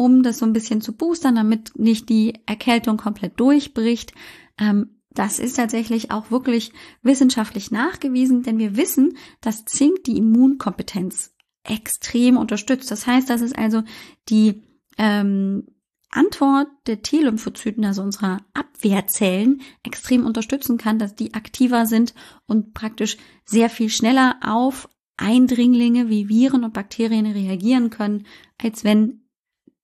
Um 0.00 0.22
das 0.22 0.38
so 0.38 0.46
ein 0.46 0.54
bisschen 0.54 0.80
zu 0.80 0.94
boostern, 0.94 1.34
damit 1.34 1.78
nicht 1.78 2.08
die 2.08 2.32
Erkältung 2.46 2.96
komplett 2.96 3.38
durchbricht. 3.38 4.14
Ähm, 4.58 4.98
das 5.10 5.38
ist 5.38 5.56
tatsächlich 5.56 6.10
auch 6.10 6.30
wirklich 6.30 6.72
wissenschaftlich 7.02 7.70
nachgewiesen, 7.70 8.42
denn 8.42 8.56
wir 8.56 8.78
wissen, 8.78 9.18
dass 9.42 9.66
Zink 9.66 10.04
die 10.04 10.16
Immunkompetenz 10.16 11.34
extrem 11.64 12.38
unterstützt. 12.38 12.90
Das 12.90 13.06
heißt, 13.06 13.28
dass 13.28 13.42
es 13.42 13.52
also 13.52 13.82
die 14.30 14.62
ähm, 14.96 15.66
Antwort 16.08 16.68
der 16.86 17.02
T-Lymphozyten, 17.02 17.84
also 17.84 18.00
unserer 18.00 18.38
Abwehrzellen, 18.54 19.60
extrem 19.82 20.24
unterstützen 20.24 20.78
kann, 20.78 20.98
dass 20.98 21.14
die 21.14 21.34
aktiver 21.34 21.84
sind 21.84 22.14
und 22.46 22.72
praktisch 22.72 23.18
sehr 23.44 23.68
viel 23.68 23.90
schneller 23.90 24.36
auf 24.42 24.88
Eindringlinge 25.18 26.08
wie 26.08 26.30
Viren 26.30 26.64
und 26.64 26.72
Bakterien 26.72 27.26
reagieren 27.26 27.90
können, 27.90 28.24
als 28.56 28.82
wenn 28.82 29.19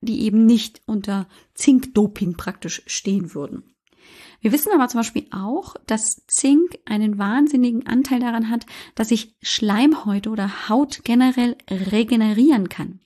die 0.01 0.23
eben 0.23 0.47
nicht 0.47 0.83
unter 0.87 1.27
Zinkdoping 1.55 2.37
praktisch 2.37 2.83
stehen 2.87 3.35
würden. 3.35 3.75
Wir 4.41 4.53
wissen 4.53 4.73
aber 4.73 4.89
zum 4.89 5.01
Beispiel 5.01 5.27
auch, 5.31 5.75
dass 5.87 6.25
Zink 6.27 6.79
einen 6.85 7.19
wahnsinnigen 7.19 7.87
Anteil 7.87 8.21
daran 8.21 8.51
hat, 8.51 8.67
dass 8.95 9.09
sich 9.09 9.35
Schleimhäute 9.43 10.31
oder 10.31 10.69
Haut 10.69 11.01
generell 11.05 11.57
regenerieren 11.71 12.69
kann. 12.69 13.01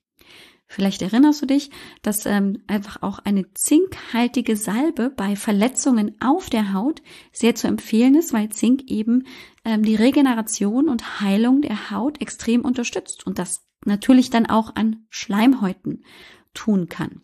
Vielleicht 0.72 1.02
erinnerst 1.02 1.42
du 1.42 1.46
dich, 1.46 1.70
dass 2.02 2.26
ähm, 2.26 2.62
einfach 2.68 3.02
auch 3.02 3.18
eine 3.18 3.52
zinkhaltige 3.54 4.54
Salbe 4.54 5.10
bei 5.10 5.34
Verletzungen 5.34 6.14
auf 6.20 6.48
der 6.48 6.72
Haut 6.72 7.02
sehr 7.32 7.56
zu 7.56 7.66
empfehlen 7.66 8.14
ist, 8.14 8.32
weil 8.32 8.50
Zink 8.50 8.88
eben 8.88 9.24
ähm, 9.64 9.82
die 9.82 9.96
Regeneration 9.96 10.88
und 10.88 11.20
Heilung 11.20 11.60
der 11.62 11.90
Haut 11.90 12.20
extrem 12.20 12.64
unterstützt 12.64 13.26
und 13.26 13.40
das 13.40 13.66
natürlich 13.84 14.30
dann 14.30 14.46
auch 14.46 14.76
an 14.76 15.06
Schleimhäuten 15.08 16.04
tun 16.54 16.88
kann. 16.88 17.22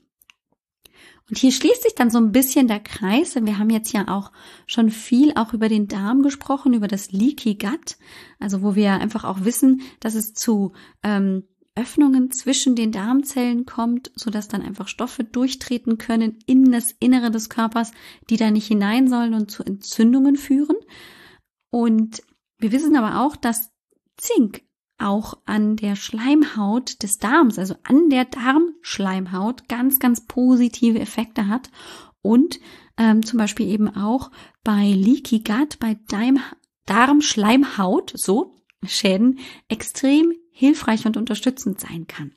Und 1.29 1.39
hier 1.39 1.51
schließt 1.51 1.83
sich 1.83 1.95
dann 1.95 2.11
so 2.11 2.19
ein 2.19 2.31
bisschen 2.31 2.69
der 2.69 2.79
Kreis, 2.79 3.33
denn 3.33 3.47
wir 3.47 3.59
haben 3.59 3.71
jetzt 3.71 3.93
ja 3.93 4.07
auch 4.07 4.31
schon 4.67 4.91
viel 4.91 5.33
auch 5.35 5.53
über 5.53 5.69
den 5.69 5.89
Darm 5.89 6.23
gesprochen, 6.23 6.73
über 6.73 6.87
das 6.87 7.11
Leaky 7.11 7.57
Gut, 7.57 7.97
also 8.39 8.63
wo 8.63 8.77
wir 8.77 8.93
einfach 8.93 9.25
auch 9.25 9.45
wissen, 9.45 9.83
dass 9.99 10.15
es 10.15 10.35
zu 10.35 10.73
ähm, 11.03 11.43
Öffnungen 11.75 12.31
zwischen 12.31 12.77
den 12.77 12.93
Darmzellen 12.93 13.67
kommt, 13.67 14.11
so 14.15 14.31
dass 14.31 14.49
dann 14.49 14.63
einfach 14.63 14.89
Stoffe 14.89 15.25
durchtreten 15.25 15.99
können 15.99 16.39
in 16.47 16.71
das 16.71 16.93
Innere 17.01 17.31
des 17.31 17.51
Körpers, 17.51 17.91
die 18.31 18.37
da 18.37 18.51
nicht 18.51 18.67
hinein 18.67 19.09
sollen 19.09 19.35
und 19.35 19.51
zu 19.51 19.65
Entzündungen 19.65 20.37
führen. 20.37 20.77
Und 21.71 22.23
wir 22.59 22.73
wissen 22.73 22.97
aber 22.97 23.21
auch, 23.21 23.37
dass 23.37 23.73
Zink 24.17 24.63
auch 24.99 25.39
an 25.45 25.77
der 25.77 25.97
Schleimhaut 25.97 27.03
des 27.03 27.19
Darms, 27.19 27.59
also 27.59 27.75
an 27.83 28.09
der 28.09 28.25
Darmschleimhaut, 28.25 29.69
ganz, 29.69 29.99
ganz 29.99 30.27
positive 30.27 30.99
Effekte 30.99 31.49
hat 31.49 31.71
und 32.23 32.61
ähm, 32.97 33.25
zum 33.25 33.39
Beispiel 33.39 33.69
eben 33.69 33.95
auch 33.95 34.31
bei 34.65 34.91
Leaky 34.91 35.41
Gut, 35.41 35.79
bei 35.79 35.99
Darmschleimhaut, 36.87 38.13
so 38.15 38.55
Schäden, 38.85 39.39
extrem 39.69 40.33
hilfreich 40.51 41.07
und 41.07 41.17
unterstützend 41.17 41.81
sein 41.81 42.07
kann. 42.07 42.33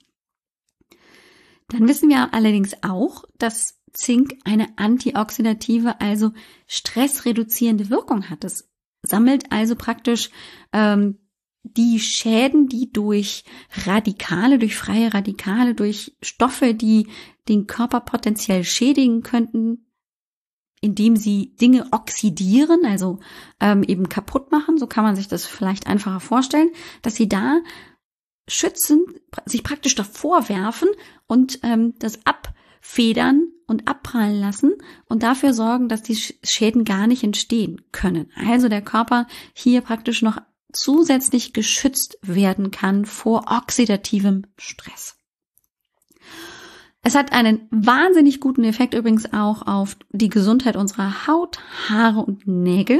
Dann 1.70 1.88
wissen 1.88 2.10
wir 2.10 2.34
allerdings 2.34 2.74
auch, 2.84 3.24
dass 3.38 3.80
Zink 3.94 4.38
eine 4.44 4.78
antioxidative, 4.78 6.02
also 6.02 6.32
stressreduzierende 6.68 7.90
Wirkung 7.90 8.30
hat. 8.30 8.44
Es 8.44 8.70
sammelt 9.02 9.52
also 9.52 9.76
praktisch 9.76 10.30
ähm, 10.74 11.20
die 11.64 12.00
Schäden, 12.00 12.68
die 12.68 12.92
durch 12.92 13.44
Radikale, 13.86 14.60
durch 14.60 14.76
freie 14.76 15.14
Radikale, 15.14 15.76
durch 15.76 16.16
Stoffe, 16.22 16.74
die 16.74 17.08
den 17.48 17.68
Körper 17.68 18.00
potenziell 18.02 18.64
schädigen 18.64 19.24
könnten, 19.24 19.86
indem 20.82 21.18
sie 21.18 21.56
Dinge 21.56 21.88
oxidieren, 21.92 22.86
also 22.86 23.20
ähm, 23.60 23.84
eben 23.84 24.08
kaputt 24.08 24.52
machen, 24.52 24.78
so 24.78 24.88
kann 24.88 25.04
man 25.04 25.16
sich 25.16 25.28
das 25.28 25.46
vielleicht 25.46 25.88
einfacher 25.88 26.22
vorstellen, 26.22 26.72
dass 27.02 27.16
sie 27.16 27.28
da 27.28 27.60
schützen, 28.48 29.06
sich 29.46 29.64
praktisch 29.64 29.96
davor 29.96 30.50
werfen 30.50 30.88
und 31.28 31.60
ähm, 31.64 31.96
das 32.00 32.20
abfedern 32.26 33.48
und 33.68 33.88
abprallen 33.88 34.40
lassen 34.40 34.74
und 35.08 35.22
dafür 35.22 35.54
sorgen, 35.54 35.90
dass 35.90 36.02
die 36.02 36.16
Schäden 36.16 36.86
gar 36.86 37.08
nicht 37.08 37.24
entstehen 37.24 37.82
können. 37.92 38.32
Also 38.36 38.70
der 38.70 38.82
Körper 38.82 39.28
hier 39.54 39.82
praktisch 39.82 40.22
noch 40.22 40.42
zusätzlich 40.72 41.54
geschützt 41.54 42.18
werden 42.22 42.72
kann 42.72 43.06
vor 43.06 43.46
oxidativem 43.50 44.46
Stress. 44.58 45.16
Es 47.02 47.16
hat 47.16 47.32
einen 47.32 47.68
wahnsinnig 47.72 48.40
guten 48.40 48.64
Effekt 48.64 48.94
übrigens 48.94 49.34
auch 49.34 49.66
auf 49.66 49.98
die 50.12 50.30
Gesundheit 50.30 50.76
unserer 50.76 51.28
Haut, 51.28 51.60
Haare 51.88 52.20
und 52.20 52.46
Nägel. 52.46 53.00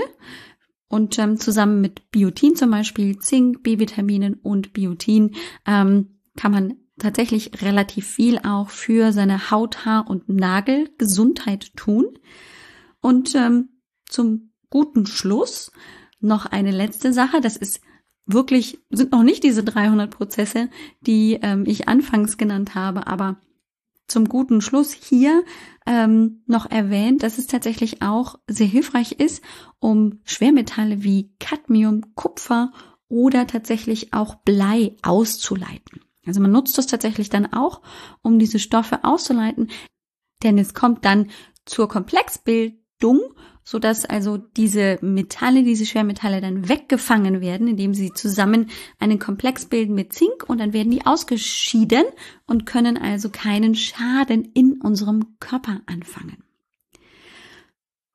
Und 0.88 1.20
ähm, 1.20 1.38
zusammen 1.38 1.82
mit 1.82 2.10
Biotin 2.10 2.56
zum 2.56 2.72
Beispiel, 2.72 3.20
Zink, 3.20 3.62
B-Vitaminen 3.62 4.36
und 4.36 4.74
Biotin 4.74 5.36
ähm, 5.68 6.20
kann 6.36 6.52
man 6.52 6.78
tatsächlich 6.98 7.62
relativ 7.62 8.08
viel 8.08 8.40
auch 8.40 8.70
für 8.70 9.12
seine 9.12 9.52
Haut, 9.52 9.86
Haar 9.86 10.10
und 10.10 10.30
Nagelgesundheit 10.30 11.76
tun. 11.76 12.08
Und 13.02 13.36
ähm, 13.36 13.70
zum 14.06 14.54
guten 14.70 15.06
Schluss 15.06 15.72
noch 16.20 16.46
eine 16.46 16.72
letzte 16.72 17.14
Sache. 17.14 17.42
Das 17.42 17.58
ist 17.58 17.82
wirklich, 18.26 18.80
sind 18.90 19.12
noch 19.12 19.24
nicht 19.24 19.44
diese 19.44 19.64
300 19.64 20.12
Prozesse, 20.12 20.70
die 21.02 21.40
ähm, 21.42 21.64
ich 21.66 21.88
anfangs 21.88 22.38
genannt 22.38 22.76
habe, 22.76 23.08
aber 23.08 23.38
zum 24.08 24.28
guten 24.28 24.62
Schluss 24.62 24.92
hier 24.92 25.44
ähm, 25.86 26.42
noch 26.46 26.70
erwähnt, 26.70 27.24
dass 27.24 27.38
es 27.38 27.48
tatsächlich 27.48 28.02
auch 28.02 28.40
sehr 28.48 28.68
hilfreich 28.68 29.14
ist, 29.14 29.44
um 29.80 30.20
Schwermetalle 30.24 31.04
wie 31.04 31.32
Cadmium, 31.40 32.16
Kupfer 32.16 32.72
oder 33.08 33.48
tatsächlich 33.48 34.14
auch 34.14 34.36
Blei 34.36 34.96
auszuleiten. 35.02 36.02
Also 36.26 36.42
man 36.42 36.52
nutzt 36.52 36.78
das 36.78 36.88
tatsächlich 36.88 37.30
dann 37.30 37.54
auch, 37.54 37.82
um 38.22 38.40
diese 38.40 38.60
Stoffe 38.60 39.04
auszuleiten, 39.04 39.70
denn 40.44 40.58
es 40.58 40.74
kommt 40.74 41.06
dann 41.06 41.30
zur 41.66 41.88
Komplexbildung 41.88 43.20
sodass 43.70 44.04
also 44.04 44.38
diese 44.38 44.98
Metalle, 45.02 45.62
diese 45.62 45.86
Schwermetalle 45.86 46.42
dann 46.42 46.68
weggefangen 46.70 47.40
werden, 47.40 47.68
indem 47.68 47.94
sie 47.94 48.12
zusammen 48.12 48.72
einen 48.98 49.20
Komplex 49.20 49.66
bilden 49.66 49.94
mit 49.94 50.12
Zink 50.12 50.44
und 50.48 50.58
dann 50.58 50.74
werden 50.74 50.90
die 50.90 51.06
ausgeschieden 51.06 52.06
und 52.48 52.66
können 52.66 52.98
also 52.98 53.30
keinen 53.30 53.76
Schaden 53.76 54.44
in 54.56 54.82
unserem 54.82 55.38
Körper 55.40 55.82
anfangen. 55.86 56.44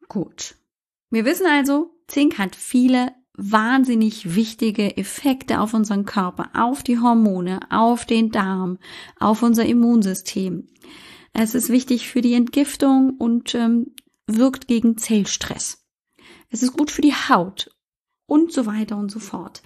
Gut. 0.09 0.57
Wir 1.11 1.25
wissen 1.25 1.47
also, 1.47 1.95
Zink 2.09 2.37
hat 2.37 2.57
viele 2.57 3.13
wahnsinnig 3.37 4.35
wichtige 4.35 4.97
Effekte 4.97 5.61
auf 5.61 5.73
unseren 5.73 6.05
Körper, 6.05 6.51
auf 6.55 6.83
die 6.83 6.99
Hormone, 6.99 7.61
auf 7.71 8.07
den 8.07 8.33
Darm, 8.33 8.79
auf 9.21 9.45
unser 9.45 9.65
Immunsystem. 9.65 10.67
Es 11.33 11.55
ist 11.55 11.69
wichtig 11.69 12.09
für 12.09 12.23
die 12.23 12.35
Entgiftung 12.35 13.11
und 13.19 13.55
ähm, 13.55 13.94
wirkt 14.27 14.69
gegen 14.69 14.97
Zellstress. 14.97 15.85
Es 16.51 16.63
ist 16.63 16.77
gut 16.77 16.91
für 16.91 17.03
die 17.03 17.15
Haut 17.15 17.71
und 18.27 18.53
so 18.53 18.67
weiter 18.67 18.97
und 18.97 19.11
so 19.11 19.19
fort. 19.19 19.63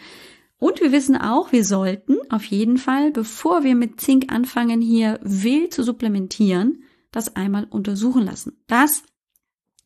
Und 0.59 0.81
wir 0.81 0.91
wissen 0.91 1.17
auch, 1.17 1.53
wir 1.53 1.65
sollten 1.65 2.17
auf 2.31 2.45
jeden 2.45 2.79
Fall, 2.79 3.13
bevor 3.13 3.63
wir 3.63 3.77
mit 3.77 4.01
Zink 4.01 4.33
anfangen, 4.33 4.81
hier 4.81 5.21
wild 5.23 5.73
zu 5.73 5.85
supplementieren, 5.85 6.83
das 7.13 7.37
einmal 7.37 7.65
untersuchen 7.71 8.25
lassen. 8.25 8.61
Das 8.67 9.05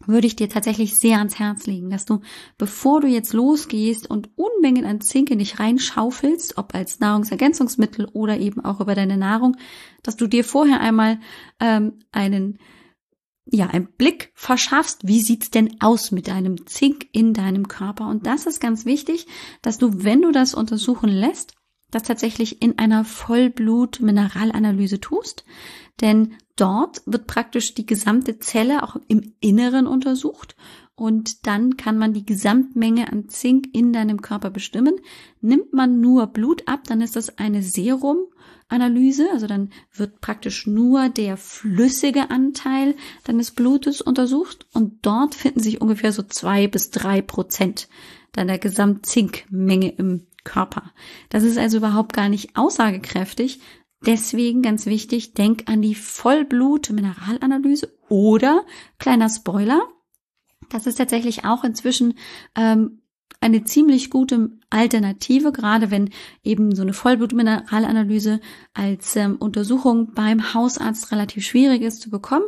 würde 0.06 0.26
ich 0.26 0.34
dir 0.34 0.48
tatsächlich 0.48 0.98
sehr 0.98 1.18
ans 1.18 1.38
Herz 1.38 1.66
legen, 1.66 1.90
dass 1.90 2.04
du, 2.04 2.20
bevor 2.58 3.00
du 3.00 3.06
jetzt 3.06 3.32
losgehst 3.34 4.08
und 4.08 4.30
Unmengen 4.36 4.84
an 4.84 5.00
Zink 5.00 5.30
in 5.30 5.38
dich 5.38 5.60
reinschaufelst, 5.60 6.58
ob 6.58 6.74
als 6.74 7.00
Nahrungsergänzungsmittel 7.00 8.08
oder 8.12 8.38
eben 8.38 8.64
auch 8.64 8.80
über 8.80 8.94
deine 8.94 9.16
Nahrung, 9.16 9.56
dass 10.02 10.16
du 10.16 10.26
dir 10.26 10.44
vorher 10.44 10.80
einmal 10.80 11.20
ähm, 11.60 12.00
einen 12.10 12.58
ja, 13.44 13.66
einen 13.66 13.86
Blick 13.86 14.32
verschaffst, 14.34 15.06
wie 15.06 15.20
sieht's 15.20 15.50
denn 15.50 15.80
aus 15.80 16.12
mit 16.12 16.28
deinem 16.28 16.66
Zink 16.66 17.08
in 17.12 17.34
deinem 17.34 17.68
Körper? 17.68 18.08
Und 18.08 18.26
das 18.26 18.46
ist 18.46 18.60
ganz 18.60 18.84
wichtig, 18.84 19.26
dass 19.62 19.78
du, 19.78 20.04
wenn 20.04 20.22
du 20.22 20.30
das 20.32 20.54
untersuchen 20.54 21.08
lässt, 21.08 21.54
das 21.90 22.04
tatsächlich 22.04 22.62
in 22.62 22.78
einer 22.78 23.04
Vollblut-Mineralanalyse 23.04 25.00
tust, 25.00 25.44
denn 26.00 26.34
dort 26.56 27.02
wird 27.04 27.26
praktisch 27.26 27.74
die 27.74 27.86
gesamte 27.86 28.38
Zelle 28.38 28.82
auch 28.82 28.96
im 29.08 29.34
Inneren 29.40 29.86
untersucht 29.86 30.56
und 30.94 31.46
dann 31.46 31.76
kann 31.76 31.98
man 31.98 32.12
die 32.12 32.26
Gesamtmenge 32.26 33.10
an 33.10 33.28
Zink 33.28 33.68
in 33.72 33.92
deinem 33.92 34.20
Körper 34.20 34.50
bestimmen. 34.50 34.94
Nimmt 35.40 35.72
man 35.72 36.00
nur 36.00 36.26
Blut 36.26 36.68
ab, 36.68 36.80
dann 36.86 37.00
ist 37.00 37.16
das 37.16 37.38
eine 37.38 37.62
Serumanalyse, 37.62 39.28
also 39.32 39.46
dann 39.46 39.70
wird 39.94 40.20
praktisch 40.20 40.66
nur 40.66 41.08
der 41.08 41.36
flüssige 41.36 42.30
Anteil 42.30 42.94
deines 43.24 43.52
Blutes 43.52 44.00
untersucht 44.00 44.66
und 44.72 45.04
dort 45.06 45.34
finden 45.34 45.60
sich 45.60 45.80
ungefähr 45.80 46.12
so 46.12 46.22
zwei 46.22 46.68
bis 46.68 46.90
drei 46.90 47.22
Prozent 47.22 47.88
deiner 48.32 48.58
Gesamtzinkmenge 48.58 49.90
im 49.96 50.26
Körper. 50.44 50.92
Das 51.28 51.44
ist 51.44 51.58
also 51.58 51.78
überhaupt 51.78 52.12
gar 52.12 52.28
nicht 52.28 52.56
aussagekräftig, 52.56 53.60
Deswegen 54.04 54.62
ganz 54.62 54.86
wichtig, 54.86 55.34
denk 55.34 55.68
an 55.68 55.80
die 55.80 55.94
Vollblut-Mineralanalyse 55.94 57.88
oder 58.08 58.64
kleiner 58.98 59.28
Spoiler, 59.28 59.80
das 60.72 60.86
ist 60.86 60.96
tatsächlich 60.96 61.44
auch 61.44 61.64
inzwischen 61.64 62.14
ähm, 62.56 63.02
eine 63.40 63.64
ziemlich 63.64 64.10
gute 64.10 64.50
Alternative, 64.70 65.52
gerade 65.52 65.90
wenn 65.90 66.10
eben 66.44 66.74
so 66.74 66.82
eine 66.82 66.92
Vollblutmineralanalyse 66.92 68.40
als 68.72 69.16
ähm, 69.16 69.36
Untersuchung 69.36 70.14
beim 70.14 70.54
Hausarzt 70.54 71.10
relativ 71.12 71.44
schwierig 71.44 71.82
ist 71.82 72.00
zu 72.00 72.10
bekommen. 72.10 72.46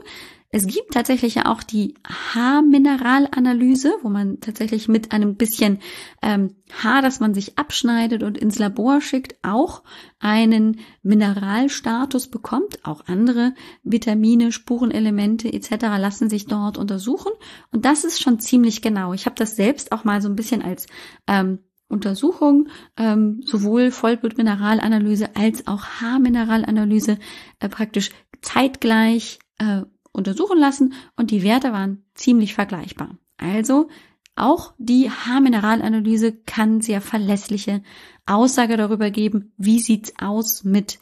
Es 0.54 0.68
gibt 0.68 0.92
tatsächlich 0.92 1.34
ja 1.34 1.46
auch 1.46 1.64
die 1.64 1.94
Haarmineralanalyse, 2.06 3.92
wo 4.02 4.08
man 4.08 4.38
tatsächlich 4.38 4.86
mit 4.86 5.10
einem 5.10 5.34
bisschen 5.34 5.80
ähm, 6.22 6.54
Haar, 6.80 7.02
das 7.02 7.18
man 7.18 7.34
sich 7.34 7.58
abschneidet 7.58 8.22
und 8.22 8.38
ins 8.38 8.60
Labor 8.60 9.00
schickt, 9.00 9.34
auch 9.42 9.82
einen 10.20 10.78
Mineralstatus 11.02 12.28
bekommt. 12.28 12.84
Auch 12.84 13.08
andere 13.08 13.54
Vitamine, 13.82 14.52
Spurenelemente 14.52 15.52
etc. 15.52 15.70
lassen 15.98 16.30
sich 16.30 16.46
dort 16.46 16.78
untersuchen. 16.78 17.32
Und 17.72 17.84
das 17.84 18.04
ist 18.04 18.22
schon 18.22 18.38
ziemlich 18.38 18.80
genau. 18.80 19.12
Ich 19.12 19.26
habe 19.26 19.34
das 19.34 19.56
selbst 19.56 19.90
auch 19.90 20.04
mal 20.04 20.22
so 20.22 20.28
ein 20.28 20.36
bisschen 20.36 20.62
als 20.62 20.86
ähm, 21.26 21.64
Untersuchung, 21.88 22.68
ähm, 22.96 23.40
sowohl 23.44 23.90
Vollblutmineralanalyse 23.90 25.34
als 25.34 25.66
auch 25.66 25.84
Haarmineralanalyse 25.84 27.18
äh, 27.58 27.68
praktisch 27.68 28.10
zeitgleich 28.40 29.40
äh, 29.58 29.82
untersuchen 30.14 30.58
lassen 30.58 30.94
und 31.16 31.30
die 31.30 31.42
Werte 31.42 31.72
waren 31.72 32.04
ziemlich 32.14 32.54
vergleichbar. 32.54 33.18
Also 33.36 33.88
auch 34.36 34.74
die 34.78 35.10
Haarmineralanalyse 35.10 36.32
kann 36.32 36.80
sehr 36.80 37.00
verlässliche 37.00 37.82
Aussage 38.26 38.76
darüber 38.76 39.10
geben, 39.10 39.52
wie 39.56 39.80
sieht's 39.80 40.12
aus 40.18 40.64
mit 40.64 40.98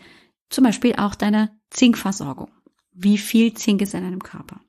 zum 0.51 0.65
Beispiel 0.65 0.95
auch 0.97 1.15
deiner 1.15 1.51
Zinkversorgung. 1.71 2.51
Wie 2.93 3.17
viel 3.17 3.55
Zink 3.55 3.81
ist 3.81 3.95
in 3.95 4.03
deinem 4.03 4.23
Körper? 4.23 4.61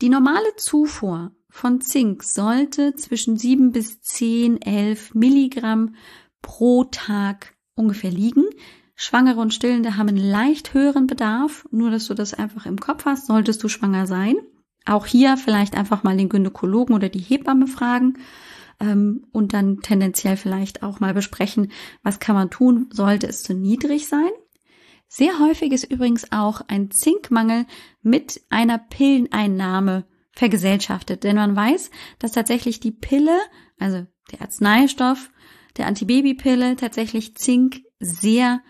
Die 0.00 0.08
normale 0.08 0.54
Zufuhr 0.56 1.32
von 1.48 1.80
Zink 1.80 2.22
sollte 2.22 2.94
zwischen 2.94 3.36
7 3.36 3.72
bis 3.72 4.00
10, 4.00 4.62
11 4.62 5.14
Milligramm 5.14 5.96
pro 6.42 6.84
Tag 6.84 7.54
ungefähr 7.74 8.10
liegen. 8.10 8.44
Schwangere 9.02 9.40
und 9.40 9.54
Stillende 9.54 9.96
haben 9.96 10.10
einen 10.10 10.18
leicht 10.18 10.74
höheren 10.74 11.06
Bedarf, 11.06 11.66
nur 11.70 11.90
dass 11.90 12.06
du 12.06 12.12
das 12.12 12.34
einfach 12.34 12.66
im 12.66 12.78
Kopf 12.78 13.06
hast, 13.06 13.26
solltest 13.26 13.62
du 13.64 13.68
schwanger 13.68 14.06
sein. 14.06 14.36
Auch 14.84 15.06
hier 15.06 15.38
vielleicht 15.38 15.74
einfach 15.74 16.02
mal 16.02 16.18
den 16.18 16.28
Gynäkologen 16.28 16.94
oder 16.94 17.08
die 17.08 17.18
Hebamme 17.18 17.66
fragen 17.66 18.18
ähm, 18.78 19.26
und 19.32 19.54
dann 19.54 19.80
tendenziell 19.80 20.36
vielleicht 20.36 20.82
auch 20.82 21.00
mal 21.00 21.14
besprechen, 21.14 21.72
was 22.02 22.20
kann 22.20 22.34
man 22.34 22.50
tun, 22.50 22.90
sollte 22.92 23.26
es 23.26 23.42
zu 23.42 23.54
niedrig 23.54 24.06
sein. 24.06 24.28
Sehr 25.08 25.38
häufig 25.38 25.72
ist 25.72 25.90
übrigens 25.90 26.30
auch 26.30 26.60
ein 26.68 26.90
Zinkmangel 26.90 27.64
mit 28.02 28.42
einer 28.50 28.76
Pilleneinnahme 28.76 30.04
vergesellschaftet, 30.32 31.24
denn 31.24 31.36
man 31.36 31.56
weiß, 31.56 31.90
dass 32.18 32.32
tatsächlich 32.32 32.80
die 32.80 32.92
Pille, 32.92 33.38
also 33.78 34.06
der 34.30 34.42
Arzneistoff, 34.42 35.30
der 35.78 35.86
Antibabypille 35.86 36.76
tatsächlich 36.76 37.34
Zink 37.34 37.80
sehr 37.98 38.60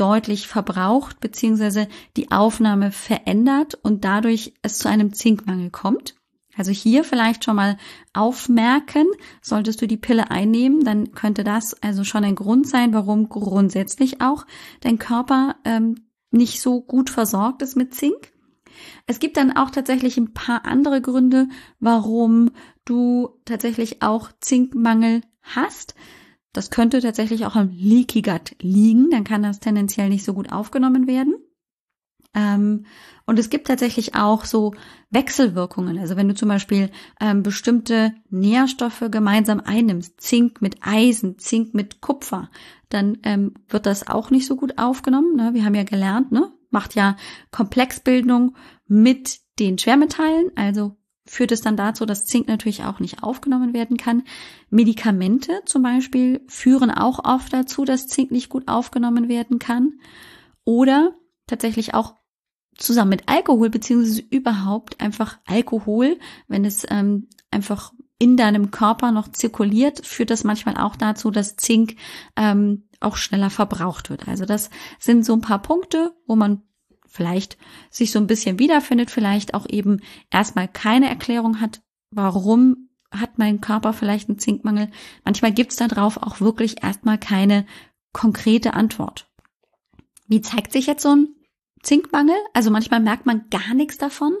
deutlich 0.00 0.48
verbraucht 0.48 1.20
beziehungsweise 1.20 1.88
die 2.16 2.30
Aufnahme 2.30 2.92
verändert 2.92 3.74
und 3.74 4.04
dadurch 4.04 4.54
es 4.62 4.78
zu 4.78 4.88
einem 4.88 5.12
Zinkmangel 5.12 5.70
kommt. 5.70 6.14
Also 6.56 6.72
hier 6.72 7.04
vielleicht 7.04 7.44
schon 7.44 7.54
mal 7.54 7.76
aufmerken, 8.12 9.06
solltest 9.40 9.80
du 9.80 9.86
die 9.86 9.96
Pille 9.96 10.32
einnehmen, 10.32 10.84
dann 10.84 11.12
könnte 11.12 11.44
das 11.44 11.80
also 11.82 12.02
schon 12.02 12.24
ein 12.24 12.34
Grund 12.34 12.66
sein, 12.66 12.92
warum 12.92 13.28
grundsätzlich 13.28 14.20
auch 14.20 14.44
dein 14.80 14.98
Körper 14.98 15.54
ähm, 15.64 16.08
nicht 16.32 16.60
so 16.60 16.80
gut 16.80 17.10
versorgt 17.10 17.62
ist 17.62 17.76
mit 17.76 17.94
Zink. 17.94 18.32
Es 19.06 19.20
gibt 19.20 19.36
dann 19.36 19.56
auch 19.56 19.70
tatsächlich 19.70 20.16
ein 20.16 20.34
paar 20.34 20.64
andere 20.64 21.00
Gründe, 21.00 21.48
warum 21.78 22.50
du 22.84 23.28
tatsächlich 23.44 24.02
auch 24.02 24.30
Zinkmangel 24.40 25.22
hast. 25.42 25.94
Das 26.52 26.70
könnte 26.70 27.00
tatsächlich 27.00 27.46
auch 27.46 27.56
am 27.56 27.70
Leaky 27.70 28.22
Gut 28.22 28.56
liegen, 28.60 29.10
dann 29.10 29.24
kann 29.24 29.42
das 29.42 29.60
tendenziell 29.60 30.08
nicht 30.08 30.24
so 30.24 30.34
gut 30.34 30.50
aufgenommen 30.52 31.06
werden. 31.06 31.34
Ähm, 32.34 32.86
und 33.26 33.38
es 33.38 33.50
gibt 33.50 33.66
tatsächlich 33.66 34.14
auch 34.14 34.44
so 34.44 34.74
Wechselwirkungen. 35.10 35.98
Also 35.98 36.16
wenn 36.16 36.28
du 36.28 36.34
zum 36.34 36.48
Beispiel 36.48 36.90
ähm, 37.20 37.42
bestimmte 37.42 38.14
Nährstoffe 38.30 39.04
gemeinsam 39.10 39.60
einnimmst, 39.60 40.20
Zink 40.20 40.60
mit 40.62 40.76
Eisen, 40.80 41.38
Zink 41.38 41.74
mit 41.74 42.00
Kupfer, 42.00 42.50
dann 42.88 43.18
ähm, 43.22 43.54
wird 43.68 43.86
das 43.86 44.08
auch 44.08 44.30
nicht 44.30 44.46
so 44.46 44.56
gut 44.56 44.78
aufgenommen. 44.78 45.36
Ne? 45.36 45.54
Wir 45.54 45.64
haben 45.64 45.74
ja 45.74 45.84
gelernt, 45.84 46.32
ne? 46.32 46.52
macht 46.70 46.94
ja 46.94 47.16
Komplexbildung 47.50 48.56
mit 48.86 49.40
den 49.58 49.78
Schwermetallen, 49.78 50.50
also 50.54 50.96
führt 51.28 51.52
es 51.52 51.60
dann 51.60 51.76
dazu, 51.76 52.06
dass 52.06 52.24
Zink 52.24 52.48
natürlich 52.48 52.84
auch 52.84 53.00
nicht 53.00 53.22
aufgenommen 53.22 53.74
werden 53.74 53.96
kann. 53.96 54.24
Medikamente 54.70 55.60
zum 55.66 55.82
Beispiel 55.82 56.40
führen 56.48 56.90
auch 56.90 57.24
oft 57.24 57.52
dazu, 57.52 57.84
dass 57.84 58.06
Zink 58.06 58.30
nicht 58.30 58.48
gut 58.48 58.66
aufgenommen 58.66 59.28
werden 59.28 59.58
kann. 59.58 60.00
Oder 60.64 61.14
tatsächlich 61.46 61.94
auch 61.94 62.14
zusammen 62.76 63.10
mit 63.10 63.28
Alkohol, 63.28 63.70
beziehungsweise 63.70 64.22
überhaupt 64.30 65.00
einfach 65.00 65.38
Alkohol, 65.46 66.18
wenn 66.46 66.64
es 66.64 66.86
ähm, 66.88 67.28
einfach 67.50 67.92
in 68.18 68.36
deinem 68.36 68.70
Körper 68.70 69.12
noch 69.12 69.28
zirkuliert, 69.28 70.04
führt 70.04 70.30
das 70.30 70.44
manchmal 70.44 70.76
auch 70.76 70.96
dazu, 70.96 71.30
dass 71.30 71.56
Zink 71.56 71.96
ähm, 72.36 72.88
auch 73.00 73.16
schneller 73.16 73.50
verbraucht 73.50 74.10
wird. 74.10 74.26
Also 74.26 74.44
das 74.44 74.70
sind 74.98 75.24
so 75.24 75.34
ein 75.34 75.40
paar 75.40 75.62
Punkte, 75.62 76.14
wo 76.26 76.34
man 76.34 76.62
vielleicht 77.08 77.58
sich 77.90 78.12
so 78.12 78.18
ein 78.18 78.26
bisschen 78.26 78.58
wiederfindet, 78.58 79.10
vielleicht 79.10 79.54
auch 79.54 79.66
eben 79.68 80.00
erstmal 80.30 80.68
keine 80.68 81.08
Erklärung 81.08 81.60
hat, 81.60 81.80
warum 82.10 82.88
hat 83.10 83.38
mein 83.38 83.60
Körper 83.60 83.92
vielleicht 83.92 84.28
einen 84.28 84.38
Zinkmangel. 84.38 84.90
Manchmal 85.24 85.52
gibt's 85.52 85.76
darauf 85.76 86.18
auch 86.18 86.40
wirklich 86.40 86.82
erstmal 86.82 87.18
keine 87.18 87.66
konkrete 88.12 88.74
Antwort. 88.74 89.30
Wie 90.26 90.42
zeigt 90.42 90.72
sich 90.72 90.86
jetzt 90.86 91.02
so 91.02 91.14
ein 91.16 91.28
Zinkmangel? 91.82 92.36
Also 92.52 92.70
manchmal 92.70 93.00
merkt 93.00 93.24
man 93.24 93.48
gar 93.50 93.72
nichts 93.74 93.96
davon 93.96 94.36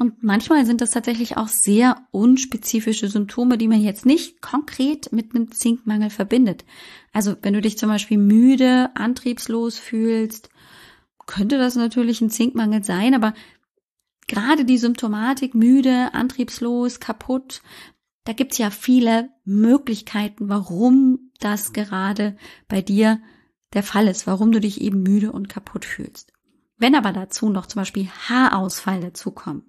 Und 0.00 0.22
manchmal 0.22 0.64
sind 0.64 0.80
das 0.80 0.92
tatsächlich 0.92 1.36
auch 1.36 1.48
sehr 1.48 2.06
unspezifische 2.12 3.08
Symptome, 3.08 3.58
die 3.58 3.66
man 3.66 3.80
jetzt 3.80 4.06
nicht 4.06 4.40
konkret 4.40 5.12
mit 5.12 5.34
einem 5.34 5.50
Zinkmangel 5.50 6.10
verbindet. 6.10 6.64
Also 7.12 7.34
wenn 7.42 7.52
du 7.52 7.60
dich 7.60 7.78
zum 7.78 7.88
Beispiel 7.88 8.16
müde, 8.16 8.90
antriebslos 8.94 9.78
fühlst, 9.78 10.50
könnte 11.28 11.58
das 11.58 11.76
natürlich 11.76 12.20
ein 12.20 12.30
Zinkmangel 12.30 12.82
sein, 12.82 13.14
aber 13.14 13.34
gerade 14.26 14.64
die 14.64 14.78
Symptomatik 14.78 15.54
müde, 15.54 16.12
antriebslos, 16.12 16.98
kaputt, 16.98 17.62
da 18.24 18.32
gibt's 18.32 18.58
ja 18.58 18.70
viele 18.70 19.30
Möglichkeiten, 19.44 20.48
warum 20.48 21.30
das 21.38 21.72
gerade 21.72 22.36
bei 22.66 22.82
dir 22.82 23.20
der 23.74 23.84
Fall 23.84 24.08
ist, 24.08 24.26
warum 24.26 24.50
du 24.50 24.60
dich 24.60 24.80
eben 24.80 25.02
müde 25.02 25.30
und 25.30 25.48
kaputt 25.48 25.84
fühlst. 25.84 26.32
Wenn 26.78 26.94
aber 26.94 27.12
dazu 27.12 27.50
noch 27.50 27.66
zum 27.66 27.82
Beispiel 27.82 28.08
Haarausfall 28.28 29.00
dazukommt, 29.00 29.64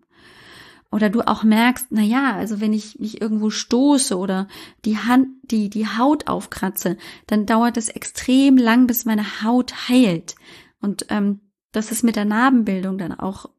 oder 0.91 1.09
du 1.09 1.21
auch 1.21 1.43
merkst, 1.43 1.87
na 1.91 2.01
ja, 2.01 2.35
also 2.35 2.61
wenn 2.61 2.73
ich 2.73 2.99
mich 2.99 3.21
irgendwo 3.21 3.51
stoße 3.51 4.17
oder 4.17 4.47
die 4.85 4.97
Hand, 4.97 5.27
die, 5.43 5.69
die 5.69 5.87
Haut 5.87 6.27
aufkratze, 6.27 6.97
dann 7.27 7.45
dauert 7.45 7.77
es 7.77 7.89
extrem 7.89 8.57
lang, 8.57 8.87
bis 8.87 9.05
meine 9.05 9.43
Haut 9.43 9.87
heilt. 9.87 10.35
Und 10.81 11.05
ähm, 11.09 11.41
das 11.71 11.91
ist 11.91 12.03
mit 12.03 12.15
der 12.15 12.25
Narbenbildung 12.25 12.97
dann 12.97 13.13
auch 13.13 13.49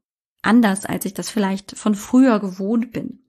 anders, 0.43 0.85
als 0.87 1.05
ich 1.05 1.15
das 1.15 1.31
vielleicht 1.31 1.77
von 1.77 1.95
früher 1.95 2.41
gewohnt 2.41 2.93
bin. 2.93 3.21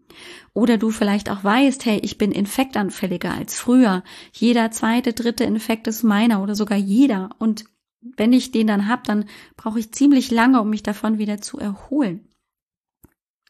Oder 0.54 0.78
du 0.78 0.92
vielleicht 0.92 1.30
auch 1.30 1.44
weißt, 1.44 1.86
hey, 1.86 2.00
ich 2.04 2.18
bin 2.18 2.32
infektanfälliger 2.32 3.34
als 3.34 3.56
früher. 3.56 4.04
Jeder 4.34 4.72
zweite, 4.72 5.14
dritte 5.14 5.46
Infekt 5.46 5.88
ist 5.88 6.04
meiner 6.04 6.44
oder 6.44 6.56
sogar 6.56 6.78
jeder. 6.78 7.30
Und 7.40 7.66
wenn 8.02 8.34
ich 8.34 8.52
den 8.52 8.68
dann 8.68 8.88
hab, 8.88 9.06
dann 9.06 9.26
brauche 9.56 9.80
ich 9.80 9.94
ziemlich 9.94 10.32
lange, 10.32 10.62
um 10.62 10.70
mich 10.70 10.84
davon 10.84 11.18
wieder 11.18 11.40
zu 11.40 11.60
erholen 11.60 12.28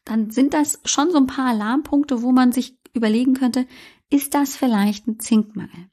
dann 0.05 0.31
sind 0.31 0.53
das 0.53 0.79
schon 0.85 1.11
so 1.11 1.17
ein 1.17 1.27
paar 1.27 1.49
Alarmpunkte, 1.49 2.21
wo 2.21 2.31
man 2.31 2.51
sich 2.51 2.77
überlegen 2.93 3.33
könnte, 3.33 3.67
ist 4.09 4.33
das 4.33 4.55
vielleicht 4.55 5.07
ein 5.07 5.19
Zinkmangel? 5.19 5.89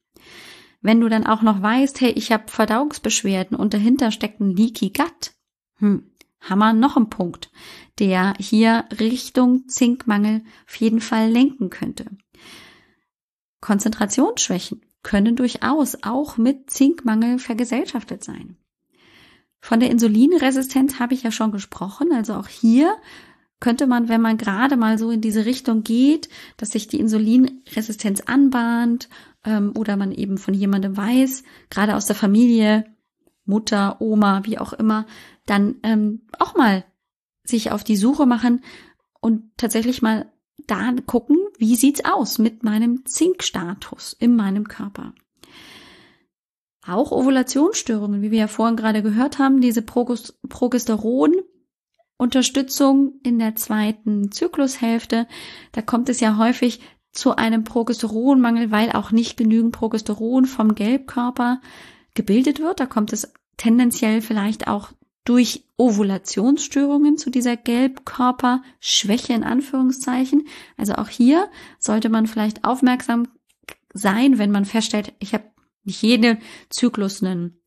Wenn 0.80 1.00
du 1.00 1.08
dann 1.08 1.26
auch 1.26 1.42
noch 1.42 1.60
weißt, 1.60 2.00
hey, 2.00 2.10
ich 2.10 2.30
habe 2.32 2.44
Verdauungsbeschwerden 2.46 3.56
und 3.56 3.74
dahinter 3.74 4.10
steckt 4.10 4.40
ein 4.40 4.54
Leaky 4.54 4.90
Gut, 4.90 5.32
hm, 5.78 6.10
haben 6.40 6.58
wir 6.58 6.72
noch 6.72 6.96
einen 6.96 7.10
Punkt, 7.10 7.50
der 7.98 8.34
hier 8.38 8.84
Richtung 9.00 9.66
Zinkmangel 9.68 10.42
auf 10.66 10.76
jeden 10.76 11.00
Fall 11.00 11.30
lenken 11.30 11.70
könnte. 11.70 12.06
Konzentrationsschwächen 13.60 14.82
können 15.02 15.36
durchaus 15.36 16.02
auch 16.02 16.36
mit 16.36 16.70
Zinkmangel 16.70 17.38
vergesellschaftet 17.38 18.22
sein. 18.22 18.56
Von 19.60 19.80
der 19.80 19.90
Insulinresistenz 19.90 21.00
habe 21.00 21.14
ich 21.14 21.24
ja 21.24 21.32
schon 21.32 21.50
gesprochen, 21.50 22.12
also 22.12 22.34
auch 22.34 22.46
hier 22.46 22.96
könnte 23.60 23.88
man, 23.88 24.08
wenn 24.08 24.20
man 24.20 24.38
gerade 24.38 24.76
mal 24.76 24.98
so 24.98 25.10
in 25.10 25.20
diese 25.20 25.44
Richtung 25.44 25.82
geht, 25.82 26.28
dass 26.56 26.70
sich 26.70 26.86
die 26.86 27.00
Insulinresistenz 27.00 28.20
anbahnt 28.20 29.08
ähm, 29.44 29.72
oder 29.76 29.96
man 29.96 30.12
eben 30.12 30.38
von 30.38 30.54
jemandem 30.54 30.96
weiß, 30.96 31.44
gerade 31.70 31.96
aus 31.96 32.06
der 32.06 32.16
Familie, 32.16 32.84
Mutter, 33.44 34.00
Oma, 34.00 34.42
wie 34.44 34.58
auch 34.58 34.72
immer, 34.72 35.06
dann 35.46 35.76
ähm, 35.82 36.22
auch 36.38 36.54
mal 36.54 36.84
sich 37.44 37.72
auf 37.72 37.82
die 37.82 37.96
Suche 37.96 38.26
machen 38.26 38.62
und 39.20 39.50
tatsächlich 39.56 40.02
mal 40.02 40.30
da 40.66 40.92
gucken, 41.06 41.38
wie 41.56 41.76
sieht's 41.76 42.04
aus 42.04 42.38
mit 42.38 42.62
meinem 42.62 43.06
Zinkstatus 43.06 44.12
in 44.12 44.36
meinem 44.36 44.68
Körper. 44.68 45.14
Auch 46.86 47.12
Ovulationsstörungen, 47.12 48.22
wie 48.22 48.30
wir 48.30 48.38
ja 48.38 48.48
vorhin 48.48 48.76
gerade 48.76 49.02
gehört 49.02 49.38
haben, 49.38 49.60
diese 49.60 49.82
Progesteron 49.82 51.34
Unterstützung 52.18 53.20
in 53.22 53.38
der 53.38 53.54
zweiten 53.54 54.32
Zyklushälfte. 54.32 55.28
Da 55.72 55.82
kommt 55.82 56.08
es 56.08 56.20
ja 56.20 56.36
häufig 56.36 56.80
zu 57.18 57.36
einem 57.36 57.64
Progesteronmangel, 57.64 58.70
weil 58.70 58.92
auch 58.92 59.10
nicht 59.10 59.36
genügend 59.36 59.72
Progesteron 59.72 60.46
vom 60.46 60.74
Gelbkörper 60.74 61.60
gebildet 62.14 62.60
wird. 62.60 62.80
Da 62.80 62.86
kommt 62.86 63.12
es 63.12 63.32
tendenziell 63.56 64.22
vielleicht 64.22 64.68
auch 64.68 64.92
durch 65.24 65.64
Ovulationsstörungen 65.76 67.18
zu 67.18 67.30
dieser 67.30 67.56
Gelbkörperschwäche 67.56 69.32
in 69.32 69.44
Anführungszeichen. 69.44 70.46
Also 70.76 70.94
auch 70.94 71.08
hier 71.08 71.50
sollte 71.78 72.08
man 72.08 72.26
vielleicht 72.26 72.64
aufmerksam 72.64 73.28
sein, 73.92 74.38
wenn 74.38 74.50
man 74.50 74.64
feststellt, 74.64 75.12
ich 75.18 75.34
habe 75.34 75.44
nicht 75.84 76.00
jeden 76.02 76.38
Zyklus 76.70 77.22
einen 77.22 77.60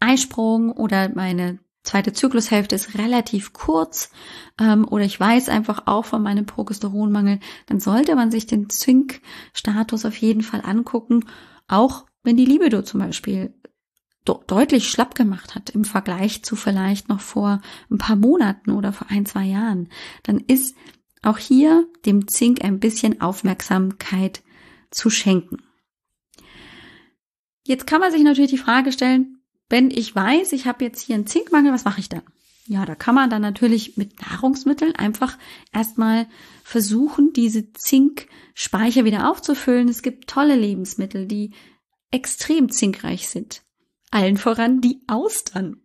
Eisprung 0.00 0.72
oder 0.72 1.10
meine 1.14 1.60
zweite 1.82 2.12
Zyklushälfte 2.12 2.74
ist 2.74 2.98
relativ 2.98 3.52
kurz 3.52 4.10
ähm, 4.58 4.86
oder 4.86 5.04
ich 5.04 5.18
weiß 5.18 5.48
einfach 5.48 5.86
auch 5.86 6.04
von 6.04 6.22
meinem 6.22 6.46
Progesteronmangel, 6.46 7.40
dann 7.66 7.80
sollte 7.80 8.14
man 8.14 8.30
sich 8.30 8.46
den 8.46 8.68
Zinkstatus 8.68 10.04
auf 10.04 10.16
jeden 10.16 10.42
Fall 10.42 10.62
angucken, 10.64 11.24
auch 11.68 12.06
wenn 12.22 12.36
die 12.36 12.44
Libido 12.44 12.82
zum 12.82 13.00
Beispiel 13.00 13.54
deutlich 14.24 14.90
schlapp 14.90 15.14
gemacht 15.14 15.54
hat 15.54 15.70
im 15.70 15.84
Vergleich 15.84 16.44
zu 16.44 16.54
vielleicht 16.54 17.08
noch 17.08 17.20
vor 17.20 17.60
ein 17.90 17.98
paar 17.98 18.16
Monaten 18.16 18.70
oder 18.70 18.92
vor 18.92 19.08
ein, 19.10 19.24
zwei 19.26 19.44
Jahren, 19.44 19.88
dann 20.22 20.38
ist 20.38 20.76
auch 21.22 21.38
hier 21.38 21.88
dem 22.04 22.28
Zink 22.28 22.62
ein 22.62 22.80
bisschen 22.80 23.20
Aufmerksamkeit 23.20 24.42
zu 24.90 25.10
schenken. 25.10 25.58
Jetzt 27.66 27.86
kann 27.86 28.00
man 28.00 28.12
sich 28.12 28.22
natürlich 28.22 28.50
die 28.50 28.58
Frage 28.58 28.92
stellen, 28.92 29.39
wenn 29.70 29.90
ich 29.90 30.14
weiß, 30.14 30.52
ich 30.52 30.66
habe 30.66 30.84
jetzt 30.84 31.00
hier 31.00 31.14
einen 31.14 31.26
Zinkmangel, 31.26 31.72
was 31.72 31.84
mache 31.84 32.00
ich 32.00 32.08
dann? 32.08 32.22
Ja, 32.66 32.84
da 32.84 32.94
kann 32.94 33.14
man 33.14 33.30
dann 33.30 33.42
natürlich 33.42 33.96
mit 33.96 34.20
Nahrungsmitteln 34.20 34.94
einfach 34.94 35.38
erstmal 35.72 36.26
versuchen, 36.62 37.32
diese 37.32 37.72
Zinkspeicher 37.72 39.04
wieder 39.04 39.30
aufzufüllen. 39.30 39.88
Es 39.88 40.02
gibt 40.02 40.28
tolle 40.28 40.56
Lebensmittel, 40.56 41.26
die 41.26 41.52
extrem 42.10 42.70
zinkreich 42.70 43.28
sind. 43.28 43.62
Allen 44.10 44.36
voran 44.36 44.80
die 44.80 45.00
Austern. 45.06 45.80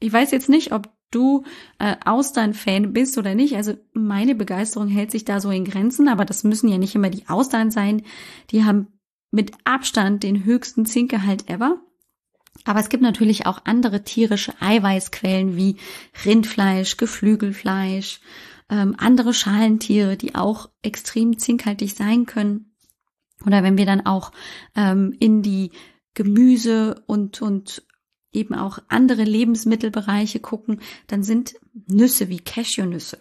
Ich 0.00 0.12
weiß 0.12 0.30
jetzt 0.30 0.48
nicht, 0.48 0.72
ob 0.72 0.92
du 1.10 1.44
äh, 1.78 1.96
Austern-Fan 2.04 2.92
bist 2.92 3.18
oder 3.18 3.34
nicht. 3.34 3.56
Also 3.56 3.74
meine 3.92 4.34
Begeisterung 4.34 4.88
hält 4.88 5.10
sich 5.10 5.24
da 5.24 5.40
so 5.40 5.50
in 5.50 5.64
Grenzen, 5.64 6.08
aber 6.08 6.24
das 6.24 6.44
müssen 6.44 6.68
ja 6.68 6.78
nicht 6.78 6.94
immer 6.94 7.10
die 7.10 7.28
Austern 7.28 7.70
sein. 7.70 8.02
Die 8.50 8.64
haben 8.64 8.88
mit 9.30 9.52
Abstand 9.64 10.22
den 10.22 10.44
höchsten 10.44 10.86
Zinkgehalt 10.86 11.48
ever. 11.48 11.80
Aber 12.64 12.80
es 12.80 12.88
gibt 12.88 13.02
natürlich 13.02 13.46
auch 13.46 13.62
andere 13.64 14.04
tierische 14.04 14.54
Eiweißquellen 14.60 15.56
wie 15.56 15.76
Rindfleisch, 16.24 16.96
Geflügelfleisch, 16.96 18.20
ähm, 18.70 18.94
andere 18.96 19.34
Schalentiere, 19.34 20.16
die 20.16 20.34
auch 20.34 20.70
extrem 20.82 21.38
zinkhaltig 21.38 21.94
sein 21.94 22.26
können. 22.26 22.74
Oder 23.44 23.62
wenn 23.62 23.76
wir 23.76 23.86
dann 23.86 24.06
auch 24.06 24.32
ähm, 24.76 25.14
in 25.18 25.42
die 25.42 25.72
Gemüse 26.14 27.02
und, 27.06 27.42
und 27.42 27.82
eben 28.32 28.54
auch 28.54 28.78
andere 28.88 29.24
Lebensmittelbereiche 29.24 30.40
gucken, 30.40 30.80
dann 31.06 31.22
sind 31.22 31.56
Nüsse 31.86 32.28
wie 32.28 32.38
Cashewnüsse, 32.38 33.18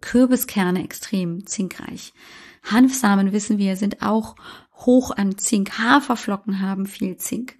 Kürbiskerne 0.00 0.82
extrem 0.82 1.46
zinkreich. 1.46 2.12
Hanfsamen 2.64 3.32
wissen 3.32 3.58
wir 3.58 3.76
sind 3.76 4.02
auch 4.02 4.36
hoch 4.74 5.10
an 5.10 5.38
Zink. 5.38 5.78
Haferflocken 5.78 6.60
haben 6.60 6.86
viel 6.86 7.16
Zink. 7.16 7.56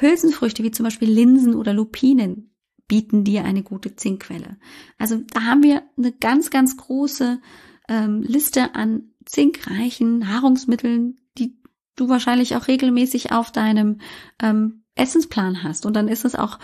Hülsenfrüchte 0.00 0.62
wie 0.62 0.70
zum 0.70 0.84
Beispiel 0.84 1.10
Linsen 1.10 1.54
oder 1.54 1.72
Lupinen 1.72 2.54
bieten 2.88 3.24
dir 3.24 3.44
eine 3.44 3.62
gute 3.62 3.96
Zinkquelle. 3.96 4.58
Also 4.98 5.22
da 5.32 5.42
haben 5.42 5.62
wir 5.62 5.82
eine 5.96 6.12
ganz, 6.12 6.50
ganz 6.50 6.76
große 6.76 7.40
ähm, 7.88 8.22
Liste 8.22 8.74
an 8.74 9.10
zinkreichen 9.24 10.18
Nahrungsmitteln, 10.18 11.18
die 11.38 11.56
du 11.96 12.08
wahrscheinlich 12.08 12.56
auch 12.56 12.68
regelmäßig 12.68 13.32
auf 13.32 13.52
deinem 13.52 14.00
ähm, 14.42 14.82
Essensplan 14.94 15.62
hast. 15.62 15.86
Und 15.86 15.94
dann 15.94 16.08
ist 16.08 16.24
es 16.24 16.34
auch 16.34 16.58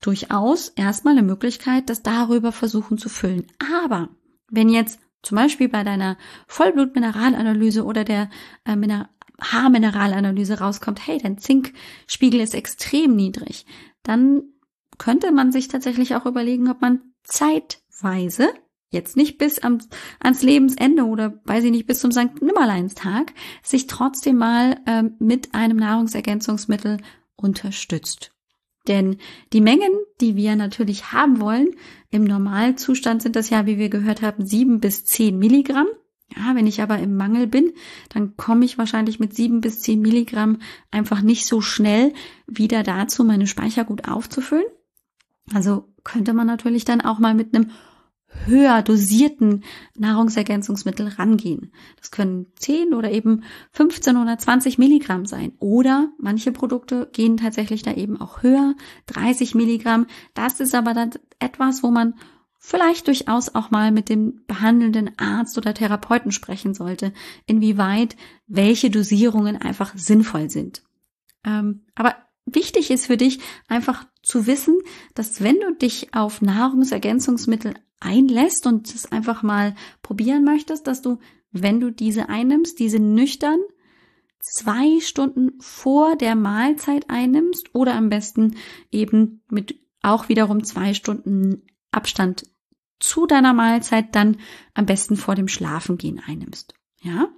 durchaus 0.00 0.68
erstmal 0.70 1.12
eine 1.12 1.26
Möglichkeit, 1.26 1.90
das 1.90 2.02
darüber 2.02 2.52
versuchen 2.52 2.98
zu 2.98 3.08
füllen. 3.08 3.46
Aber 3.82 4.08
wenn 4.50 4.68
jetzt 4.68 5.00
zum 5.22 5.36
Beispiel 5.36 5.68
bei 5.68 5.84
deiner 5.84 6.16
Vollblutmineralanalyse 6.46 7.84
oder 7.84 8.04
der 8.04 8.30
äh, 8.64 8.76
Haarmineralanalyse 9.40 10.58
rauskommt, 10.58 11.06
hey, 11.06 11.18
dein 11.18 11.38
Zinkspiegel 11.38 12.40
ist 12.40 12.54
extrem 12.54 13.14
niedrig, 13.14 13.66
dann 14.02 14.42
könnte 14.98 15.32
man 15.32 15.52
sich 15.52 15.68
tatsächlich 15.68 16.14
auch 16.14 16.26
überlegen, 16.26 16.68
ob 16.68 16.80
man 16.80 17.00
zeitweise, 17.22 18.48
jetzt 18.90 19.16
nicht 19.16 19.38
bis 19.38 19.58
am, 19.60 19.78
ans 20.20 20.42
Lebensende 20.42 21.04
oder 21.04 21.40
weiß 21.44 21.64
ich 21.64 21.70
nicht, 21.70 21.86
bis 21.86 22.00
zum 22.00 22.10
St. 22.10 22.40
Nimmerleinstag, 22.40 23.32
sich 23.62 23.86
trotzdem 23.86 24.36
mal 24.36 24.80
ähm, 24.86 25.14
mit 25.18 25.54
einem 25.54 25.76
Nahrungsergänzungsmittel 25.76 26.98
unterstützt. 27.36 28.32
Denn 28.88 29.18
die 29.52 29.60
Mengen, 29.60 29.92
die 30.20 30.34
wir 30.34 30.56
natürlich 30.56 31.12
haben 31.12 31.40
wollen, 31.40 31.68
im 32.10 32.24
Normalzustand 32.24 33.22
sind 33.22 33.36
das 33.36 33.50
ja, 33.50 33.66
wie 33.66 33.78
wir 33.78 33.90
gehört 33.90 34.22
haben, 34.22 34.46
sieben 34.46 34.80
bis 34.80 35.04
zehn 35.04 35.38
Milligramm. 35.38 35.88
Ja, 36.36 36.54
wenn 36.54 36.66
ich 36.66 36.82
aber 36.82 36.98
im 36.98 37.16
Mangel 37.16 37.46
bin, 37.46 37.72
dann 38.10 38.36
komme 38.36 38.64
ich 38.64 38.76
wahrscheinlich 38.76 39.18
mit 39.18 39.34
sieben 39.34 39.60
bis 39.60 39.80
zehn 39.80 40.00
Milligramm 40.00 40.58
einfach 40.90 41.22
nicht 41.22 41.46
so 41.46 41.60
schnell 41.60 42.12
wieder 42.46 42.82
dazu, 42.82 43.24
meine 43.24 43.46
Speicher 43.46 43.84
gut 43.84 44.06
aufzufüllen. 44.06 44.66
Also 45.54 45.88
könnte 46.04 46.34
man 46.34 46.46
natürlich 46.46 46.84
dann 46.84 47.00
auch 47.00 47.18
mal 47.18 47.34
mit 47.34 47.54
einem 47.54 47.70
höher 48.44 48.82
dosierten 48.82 49.64
Nahrungsergänzungsmittel 49.96 51.08
rangehen. 51.08 51.72
Das 51.96 52.10
können 52.10 52.46
10 52.56 52.92
oder 52.92 53.10
eben 53.10 53.42
15 53.72 54.16
oder 54.16 54.38
20 54.38 54.78
Milligramm 54.78 55.24
sein. 55.24 55.52
Oder 55.58 56.12
manche 56.18 56.52
Produkte 56.52 57.08
gehen 57.12 57.38
tatsächlich 57.38 57.82
da 57.82 57.94
eben 57.94 58.20
auch 58.20 58.42
höher, 58.42 58.74
30 59.06 59.54
Milligramm. 59.54 60.06
Das 60.34 60.60
ist 60.60 60.74
aber 60.74 60.92
dann 60.92 61.10
etwas, 61.38 61.82
wo 61.82 61.90
man 61.90 62.14
vielleicht 62.58 63.06
durchaus 63.06 63.54
auch 63.54 63.70
mal 63.70 63.92
mit 63.92 64.08
dem 64.08 64.44
behandelnden 64.46 65.12
Arzt 65.18 65.56
oder 65.56 65.74
Therapeuten 65.74 66.32
sprechen 66.32 66.74
sollte, 66.74 67.12
inwieweit 67.46 68.16
welche 68.46 68.90
Dosierungen 68.90 69.56
einfach 69.56 69.96
sinnvoll 69.96 70.50
sind. 70.50 70.82
Ähm, 71.44 71.82
aber 71.94 72.16
wichtig 72.46 72.90
ist 72.90 73.06
für 73.06 73.16
dich 73.16 73.38
einfach 73.68 74.06
zu 74.22 74.46
wissen, 74.46 74.76
dass 75.14 75.42
wenn 75.42 75.60
du 75.60 75.74
dich 75.74 76.14
auf 76.14 76.42
Nahrungsergänzungsmittel 76.42 77.74
einlässt 78.00 78.66
und 78.66 78.92
es 78.92 79.10
einfach 79.10 79.42
mal 79.42 79.74
probieren 80.02 80.44
möchtest, 80.44 80.86
dass 80.86 81.00
du, 81.00 81.18
wenn 81.52 81.80
du 81.80 81.90
diese 81.90 82.28
einnimmst, 82.28 82.78
diese 82.78 82.98
nüchtern 82.98 83.60
zwei 84.40 85.00
Stunden 85.00 85.60
vor 85.60 86.16
der 86.16 86.34
Mahlzeit 86.34 87.08
einnimmst 87.08 87.74
oder 87.74 87.94
am 87.94 88.08
besten 88.08 88.56
eben 88.90 89.42
mit 89.48 89.80
auch 90.02 90.28
wiederum 90.28 90.64
zwei 90.64 90.94
Stunden 90.94 91.62
Abstand 91.98 92.44
zu 93.00 93.26
deiner 93.26 93.52
Mahlzeit 93.52 94.14
dann 94.14 94.36
am 94.74 94.86
besten 94.86 95.16
vor 95.16 95.34
dem 95.34 95.48
Schlafengehen 95.48 96.20
einnimmst. 96.24 96.74
Ja? 97.02 97.28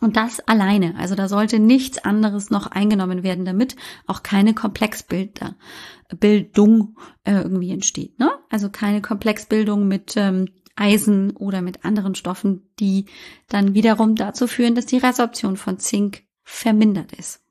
Und 0.00 0.16
das 0.16 0.40
alleine. 0.40 0.94
Also 0.98 1.14
da 1.14 1.28
sollte 1.28 1.58
nichts 1.58 1.98
anderes 1.98 2.50
noch 2.50 2.66
eingenommen 2.66 3.22
werden, 3.22 3.44
damit 3.44 3.76
auch 4.06 4.22
keine 4.22 4.52
Komplexbilder, 4.52 5.56
Bildung 6.20 6.98
äh, 7.24 7.32
irgendwie 7.32 7.70
entsteht. 7.70 8.18
Ne? 8.18 8.30
Also 8.50 8.68
keine 8.68 9.00
Komplexbildung 9.00 9.88
mit 9.88 10.16
ähm, 10.16 10.48
Eisen 10.76 11.30
oder 11.30 11.62
mit 11.62 11.84
anderen 11.84 12.14
Stoffen, 12.14 12.68
die 12.78 13.06
dann 13.48 13.74
wiederum 13.74 14.16
dazu 14.16 14.46
führen, 14.46 14.74
dass 14.74 14.86
die 14.86 14.98
Resorption 14.98 15.56
von 15.56 15.78
Zink 15.78 16.24
vermindert 16.42 17.12
ist. 17.14 17.45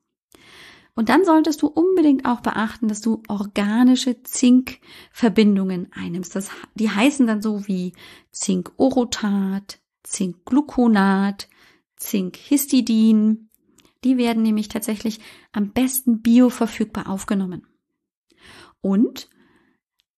Und 0.96 1.10
dann 1.10 1.26
solltest 1.26 1.60
du 1.60 1.66
unbedingt 1.66 2.24
auch 2.24 2.40
beachten, 2.40 2.88
dass 2.88 3.02
du 3.02 3.22
organische 3.28 4.22
Zinkverbindungen 4.22 5.92
einnimmst. 5.92 6.34
Das, 6.34 6.50
die 6.74 6.90
heißen 6.90 7.26
dann 7.26 7.42
so 7.42 7.68
wie 7.68 7.92
Zinkorotat, 8.32 9.78
Zinkgluconat, 10.02 11.48
Zinkhistidin. 11.96 13.50
Die 14.04 14.16
werden 14.16 14.42
nämlich 14.42 14.68
tatsächlich 14.68 15.20
am 15.52 15.72
besten 15.72 16.22
bioverfügbar 16.22 17.10
aufgenommen. 17.10 17.66
Und 18.80 19.28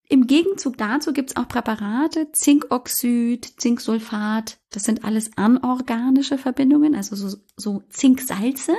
im 0.09 0.29
Gegenzug 0.29 0.79
dazu 0.79 1.12
gibt's 1.12 1.37
auch 1.37 1.49
Präparate, 1.49 2.31
Zinkoxid, 2.31 3.61
Zinksulfat, 3.61 4.61
das 4.71 4.85
sind 4.85 5.05
alles 5.05 5.37
anorganische 5.37 6.38
Verbindungen, 6.38 6.95
also 6.95 7.17
so, 7.17 7.37
so 7.57 7.83
Zinksalze, 7.91 8.77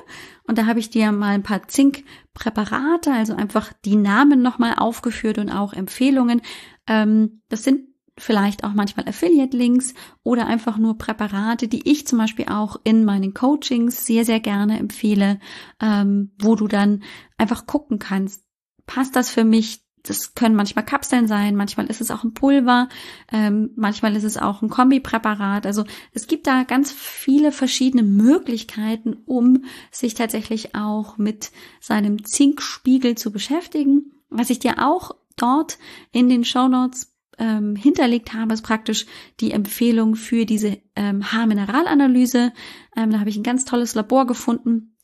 Und 0.47 0.57
da 0.57 0.65
habe 0.65 0.79
ich 0.79 0.89
dir 0.89 1.11
mal 1.11 1.35
ein 1.35 1.43
paar 1.43 1.67
Zinkpräparate, 1.67 3.11
also 3.11 3.33
einfach 3.33 3.73
die 3.85 3.95
Namen 3.95 4.41
nochmal 4.41 4.75
aufgeführt 4.77 5.37
und 5.37 5.49
auch 5.49 5.73
Empfehlungen. 5.73 6.41
Ähm, 6.87 7.41
das 7.49 7.63
sind 7.63 7.91
vielleicht 8.17 8.63
auch 8.63 8.73
manchmal 8.73 9.07
Affiliate-Links 9.07 9.93
oder 10.23 10.47
einfach 10.47 10.77
nur 10.77 10.97
Präparate, 10.97 11.67
die 11.67 11.89
ich 11.89 12.07
zum 12.07 12.19
Beispiel 12.19 12.45
auch 12.49 12.77
in 12.83 13.05
meinen 13.05 13.33
Coachings 13.33 14.05
sehr, 14.05 14.25
sehr 14.25 14.39
gerne 14.39 14.79
empfehle, 14.79 15.39
ähm, 15.81 16.31
wo 16.39 16.55
du 16.55 16.67
dann 16.67 17.03
einfach 17.37 17.65
gucken 17.65 17.99
kannst, 17.99 18.43
passt 18.85 19.15
das 19.15 19.29
für 19.29 19.43
mich? 19.43 19.81
Das 20.03 20.33
können 20.33 20.55
manchmal 20.55 20.83
Kapseln 20.83 21.27
sein, 21.27 21.55
manchmal 21.55 21.85
ist 21.85 22.01
es 22.01 22.09
auch 22.09 22.23
ein 22.23 22.33
Pulver, 22.33 22.89
ähm, 23.31 23.69
manchmal 23.75 24.15
ist 24.15 24.23
es 24.23 24.35
auch 24.35 24.63
ein 24.63 24.69
Kombipräparat. 24.69 25.67
Also 25.67 25.83
es 26.11 26.25
gibt 26.25 26.47
da 26.47 26.63
ganz 26.63 26.91
viele 26.91 27.51
verschiedene 27.51 28.01
Möglichkeiten, 28.01 29.17
um 29.25 29.65
sich 29.91 30.15
tatsächlich 30.15 30.73
auch 30.73 31.19
mit 31.19 31.51
seinem 31.79 32.25
Zinkspiegel 32.25 33.15
zu 33.15 33.31
beschäftigen. 33.31 34.11
Was 34.31 34.49
ich 34.49 34.57
dir 34.57 34.79
auch 34.79 35.11
dort 35.35 35.77
in 36.11 36.29
den 36.29 36.45
Show 36.45 36.67
Notes 36.67 37.11
ähm, 37.37 37.75
hinterlegt 37.75 38.33
habe, 38.33 38.53
ist 38.53 38.61
praktisch 38.61 39.05
die 39.39 39.51
Empfehlung 39.51 40.15
für 40.15 40.45
diese 40.45 40.77
ähm, 40.95 41.31
Haarmineralanalyse. 41.31 42.53
Ähm, 42.95 43.11
da 43.11 43.19
habe 43.19 43.29
ich 43.29 43.37
ein 43.37 43.43
ganz 43.43 43.65
tolles 43.65 43.95
Labor 43.95 44.27
gefunden, 44.27 44.95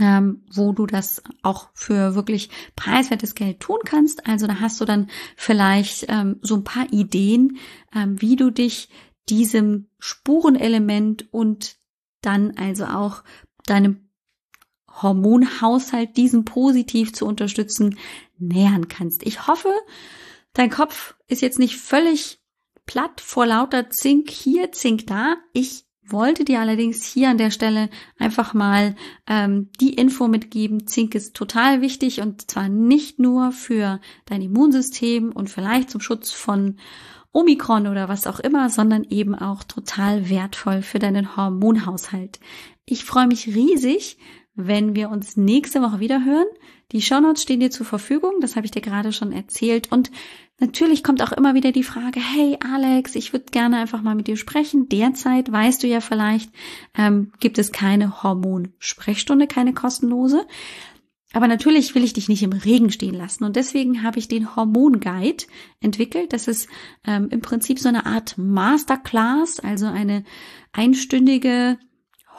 ähm, 0.00 0.44
wo 0.52 0.72
du 0.72 0.86
das 0.86 1.22
auch 1.42 1.70
für 1.74 2.14
wirklich 2.14 2.50
preiswertes 2.76 3.34
Geld 3.34 3.60
tun 3.60 3.78
kannst. 3.84 4.26
Also 4.26 4.46
da 4.46 4.60
hast 4.60 4.80
du 4.80 4.84
dann 4.84 5.08
vielleicht 5.36 6.06
ähm, 6.08 6.38
so 6.42 6.56
ein 6.56 6.64
paar 6.64 6.92
Ideen, 6.92 7.58
ähm, 7.94 8.20
wie 8.20 8.36
du 8.36 8.50
dich 8.50 8.88
diesem 9.28 9.88
Spurenelement 9.98 11.32
und 11.32 11.76
dann 12.20 12.56
also 12.56 12.84
auch 12.84 13.22
deinem 13.66 14.10
Hormonhaushalt, 15.02 16.16
diesen 16.16 16.44
positiv 16.44 17.12
zu 17.12 17.26
unterstützen, 17.26 17.98
nähern 18.38 18.88
kannst. 18.88 19.24
Ich 19.26 19.46
hoffe, 19.46 19.72
dein 20.52 20.70
Kopf 20.70 21.14
ist 21.26 21.42
jetzt 21.42 21.58
nicht 21.58 21.76
völlig 21.76 22.40
platt 22.86 23.20
vor 23.20 23.46
lauter 23.46 23.90
Zink 23.90 24.30
hier, 24.30 24.72
Zink 24.72 25.06
da. 25.06 25.36
Ich 25.52 25.85
wollte 26.08 26.44
dir 26.44 26.60
allerdings 26.60 27.04
hier 27.04 27.30
an 27.30 27.38
der 27.38 27.50
Stelle 27.50 27.88
einfach 28.18 28.54
mal 28.54 28.94
ähm, 29.26 29.70
die 29.80 29.94
Info 29.94 30.28
mitgeben. 30.28 30.86
Zink 30.86 31.14
ist 31.14 31.34
total 31.34 31.80
wichtig 31.80 32.20
und 32.20 32.50
zwar 32.50 32.68
nicht 32.68 33.18
nur 33.18 33.52
für 33.52 34.00
dein 34.26 34.42
Immunsystem 34.42 35.32
und 35.32 35.50
vielleicht 35.50 35.90
zum 35.90 36.00
Schutz 36.00 36.32
von 36.32 36.76
Omikron 37.32 37.86
oder 37.86 38.08
was 38.08 38.26
auch 38.26 38.40
immer, 38.40 38.70
sondern 38.70 39.04
eben 39.04 39.34
auch 39.34 39.62
total 39.62 40.30
wertvoll 40.30 40.82
für 40.82 40.98
deinen 40.98 41.36
Hormonhaushalt. 41.36 42.40
Ich 42.86 43.04
freue 43.04 43.26
mich 43.26 43.48
riesig, 43.48 44.16
wenn 44.54 44.96
wir 44.96 45.10
uns 45.10 45.36
nächste 45.36 45.82
Woche 45.82 46.00
wieder 46.00 46.24
hören. 46.24 46.46
Die 46.92 47.02
Shownotes 47.02 47.42
stehen 47.42 47.60
dir 47.60 47.70
zur 47.70 47.84
Verfügung, 47.84 48.32
das 48.40 48.56
habe 48.56 48.64
ich 48.64 48.72
dir 48.72 48.80
gerade 48.80 49.12
schon 49.12 49.32
erzählt. 49.32 49.92
Und 49.92 50.10
natürlich 50.58 51.02
kommt 51.02 51.22
auch 51.22 51.32
immer 51.32 51.54
wieder 51.54 51.72
die 51.72 51.82
Frage, 51.82 52.20
hey 52.20 52.58
Alex, 52.60 53.14
ich 53.14 53.32
würde 53.32 53.46
gerne 53.50 53.78
einfach 53.78 54.02
mal 54.02 54.14
mit 54.14 54.26
dir 54.26 54.36
sprechen. 54.36 54.88
Derzeit 54.88 55.50
weißt 55.50 55.82
du 55.82 55.86
ja 55.86 56.00
vielleicht, 56.00 56.50
ähm, 56.96 57.32
gibt 57.40 57.58
es 57.58 57.72
keine 57.72 58.22
Hormonsprechstunde, 58.22 59.46
keine 59.46 59.74
kostenlose. 59.74 60.46
Aber 61.32 61.48
natürlich 61.48 61.94
will 61.94 62.04
ich 62.04 62.14
dich 62.14 62.28
nicht 62.28 62.42
im 62.42 62.52
Regen 62.52 62.90
stehen 62.90 63.14
lassen 63.14 63.44
und 63.44 63.56
deswegen 63.56 64.02
habe 64.02 64.18
ich 64.18 64.28
den 64.28 64.56
Hormonguide 64.56 65.44
entwickelt. 65.80 66.32
Das 66.32 66.48
ist 66.48 66.68
ähm, 67.06 67.28
im 67.30 67.42
Prinzip 67.42 67.78
so 67.78 67.88
eine 67.88 68.06
Art 68.06 68.38
Masterclass, 68.38 69.60
also 69.60 69.86
eine 69.86 70.24
einstündige 70.72 71.78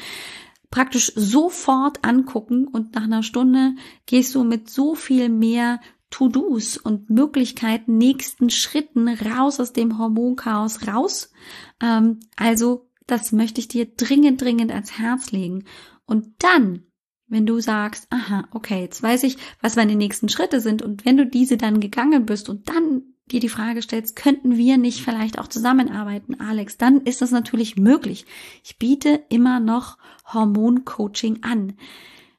praktisch 0.70 1.12
sofort 1.16 2.04
angucken 2.04 2.68
und 2.68 2.94
nach 2.94 3.04
einer 3.04 3.22
Stunde 3.22 3.74
gehst 4.06 4.34
du 4.34 4.44
mit 4.44 4.68
so 4.70 4.94
viel 4.94 5.30
mehr 5.30 5.80
To-Dos 6.10 6.76
und 6.76 7.08
Möglichkeiten, 7.08 7.96
nächsten 7.96 8.50
Schritten 8.50 9.08
raus 9.08 9.60
aus 9.60 9.72
dem 9.72 9.98
Hormonchaos 9.98 10.86
raus. 10.86 11.32
Ähm, 11.80 12.20
also 12.36 12.90
das 13.06 13.32
möchte 13.32 13.60
ich 13.60 13.68
dir 13.68 13.86
dringend, 13.86 14.40
dringend 14.40 14.72
ans 14.72 14.98
Herz 14.98 15.30
legen. 15.32 15.64
Und 16.06 16.34
dann, 16.38 16.82
wenn 17.28 17.46
du 17.46 17.60
sagst, 17.60 18.06
aha, 18.10 18.48
okay, 18.52 18.80
jetzt 18.80 19.02
weiß 19.02 19.22
ich, 19.24 19.36
was 19.60 19.76
meine 19.76 19.94
nächsten 19.94 20.28
Schritte 20.28 20.60
sind 20.60 20.82
und 20.82 21.04
wenn 21.04 21.16
du 21.16 21.26
diese 21.26 21.56
dann 21.56 21.80
gegangen 21.80 22.26
bist 22.26 22.48
und 22.48 22.68
dann 22.68 23.02
dir 23.30 23.40
die 23.40 23.48
Frage 23.48 23.82
stellst, 23.82 24.16
könnten 24.16 24.56
wir 24.56 24.76
nicht 24.76 25.02
vielleicht 25.02 25.38
auch 25.38 25.48
zusammenarbeiten, 25.48 26.40
Alex, 26.40 26.76
dann 26.76 27.02
ist 27.02 27.22
das 27.22 27.30
natürlich 27.30 27.76
möglich. 27.76 28.26
Ich 28.64 28.78
biete 28.78 29.24
immer 29.28 29.60
noch 29.60 29.98
Hormoncoaching 30.32 31.42
an. 31.42 31.74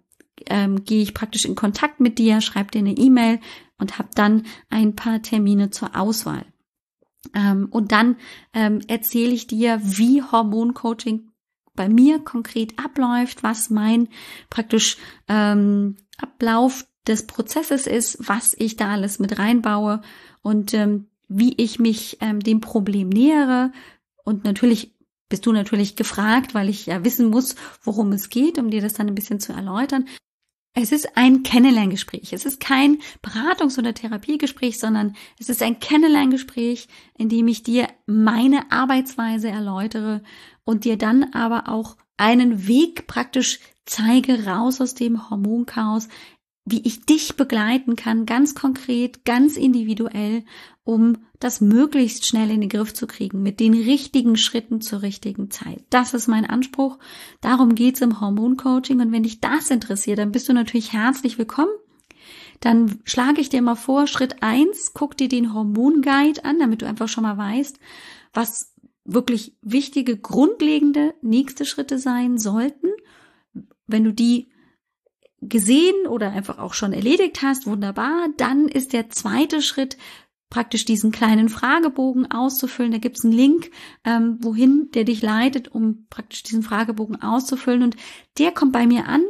ähm, 0.48 0.84
gehe 0.84 1.02
ich 1.02 1.14
praktisch 1.14 1.46
in 1.46 1.56
Kontakt 1.56 2.00
mit 2.00 2.18
dir, 2.20 2.42
schreibe 2.42 2.72
dir 2.72 2.80
eine 2.80 2.98
E-Mail 2.98 3.40
und 3.78 3.98
habe 3.98 4.10
dann 4.16 4.44
ein 4.70 4.96
paar 4.96 5.22
Termine 5.22 5.70
zur 5.70 5.96
Auswahl. 5.96 6.46
Ähm, 7.34 7.68
und 7.72 7.92
dann 7.92 8.18
ähm, 8.54 8.82
erzähle 8.88 9.32
ich 9.32 9.48
dir, 9.48 9.80
wie 9.82 10.22
Hormoncoaching 10.22 11.32
bei 11.76 11.90
mir 11.90 12.20
konkret 12.20 12.80
abläuft, 12.80 13.44
was 13.44 13.70
mein 13.70 14.08
praktisch 14.50 14.98
ähm, 15.28 15.98
Ablauf 16.18 16.86
des 17.08 17.28
Prozesses 17.28 17.88
ist, 17.88 18.18
was 18.20 18.56
ich 18.58 18.78
da 18.78 18.92
alles 18.92 19.20
mit 19.20 19.38
reinbaue 19.38 20.02
und 20.42 20.74
ähm, 20.74 21.08
wie 21.28 21.54
ich 21.58 21.80
mich 21.80 22.18
ähm, 22.22 22.40
dem 22.40 22.62
Problem 22.62 23.10
nähere. 23.10 23.72
Und 24.24 24.44
natürlich 24.44 24.96
bist 25.30 25.46
du 25.46 25.52
natürlich 25.52 25.96
gefragt, 25.96 26.54
weil 26.54 26.70
ich 26.70 26.86
ja 26.86 27.04
wissen 27.04 27.30
muss, 27.30 27.56
worum 27.84 28.12
es 28.12 28.30
geht, 28.30 28.58
um 28.58 28.70
dir 28.70 28.82
das 28.82 28.94
dann 28.94 29.08
ein 29.08 29.16
bisschen 29.16 29.40
zu 29.40 29.54
erläutern. 29.54 30.08
Es 30.78 30.92
ist 30.92 31.16
ein 31.16 31.44
Kennenlerngespräch. 31.44 32.34
Es 32.34 32.46
ist 32.46 32.60
kein 32.60 33.00
Beratungs- 33.24 33.80
oder 33.80 33.94
Therapiegespräch, 33.94 34.78
sondern 34.78 35.16
es 35.40 35.48
ist 35.48 35.64
ein 35.64 35.80
Kennenlerngespräch, 35.80 36.90
in 37.18 37.30
dem 37.30 37.48
ich 37.48 37.64
dir 37.64 37.88
meine 38.06 38.72
Arbeitsweise 38.74 39.48
erläutere 39.48 40.22
und 40.66 40.84
dir 40.84 40.98
dann 40.98 41.34
aber 41.34 41.70
auch 41.70 41.96
einen 42.18 42.68
Weg 42.68 43.08
praktisch 43.08 43.60
zeige 43.86 44.46
raus 44.46 44.82
aus 44.82 44.96
dem 44.96 45.30
Hormonchaos, 45.30 46.10
wie 46.66 46.82
ich 46.82 47.06
dich 47.06 47.36
begleiten 47.36 47.96
kann, 47.96 48.26
ganz 48.26 48.56
konkret, 48.56 49.24
ganz 49.24 49.56
individuell, 49.56 50.44
um 50.84 51.18
das 51.40 51.62
möglichst 51.62 52.26
schnell 52.26 52.50
in 52.50 52.62
den 52.62 52.70
Griff 52.70 52.94
zu 52.94 53.06
kriegen, 53.06 53.44
mit 53.44 53.60
den 53.60 53.74
richtigen 53.74 54.36
Schritten 54.36 54.82
zur 54.82 55.04
richtigen 55.04 55.52
Zeit. 55.52 55.84
Das 55.92 56.16
ist 56.16 56.28
mein 56.28 56.46
Anspruch. 56.46 56.98
Darum 57.42 57.76
geht's 57.76 58.02
im 58.02 58.20
Hormoncoaching. 58.20 59.00
Und 59.00 59.12
wenn 59.12 59.24
dich 59.24 59.42
das 59.42 59.70
interessiert, 59.70 60.18
dann 60.18 60.32
bist 60.32 60.50
du 60.50 60.54
natürlich 60.54 60.92
herzlich 60.92 61.38
willkommen. 61.38 61.72
Dann 62.62 63.00
schlage 63.04 63.42
ich 63.42 63.50
dir 63.50 63.62
mal 63.62 63.76
vor, 63.76 64.08
Schritt 64.08 64.42
eins: 64.42 64.94
guck 64.94 65.16
dir 65.18 65.28
den 65.28 65.54
Hormonguide 65.54 66.46
an, 66.46 66.58
damit 66.58 66.82
du 66.82 66.88
einfach 66.88 67.08
schon 67.08 67.24
mal 67.24 67.38
weißt, 67.38 67.78
was 68.34 68.74
wirklich 69.04 69.56
wichtige, 69.62 70.18
grundlegende 70.18 71.14
nächste 71.22 71.66
Schritte 71.66 72.00
sein 72.00 72.40
sollten. 72.40 72.88
Wenn 73.86 74.04
du 74.04 74.14
die 74.14 74.50
gesehen 75.50 76.08
oder 76.08 76.32
einfach 76.32 76.60
auch 76.60 76.74
schon 76.74 76.94
erledigt 76.94 77.42
hast, 77.42 77.68
wunderbar. 77.68 78.28
Dann 78.38 78.68
ist 78.68 78.94
der 78.94 79.10
zweite 79.10 79.62
Schritt 79.62 79.98
praktisch 80.50 80.86
diesen 80.86 81.12
kleinen 81.12 81.50
Fragebogen 81.50 82.32
auszufüllen. 82.32 82.92
Da 82.92 82.98
gibt's 82.98 83.24
einen 83.24 83.34
Link, 83.34 83.72
ähm, 84.04 84.38
wohin 84.42 84.90
der 84.94 85.04
dich 85.04 85.22
leitet, 85.22 85.68
um 85.68 86.08
praktisch 86.10 86.44
diesen 86.44 86.64
Fragebogen 86.64 87.22
auszufüllen. 87.22 87.84
Und 87.84 87.96
der 88.38 88.52
kommt 88.52 88.72
bei 88.72 88.88
mir 88.88 89.08
an. 89.08 89.24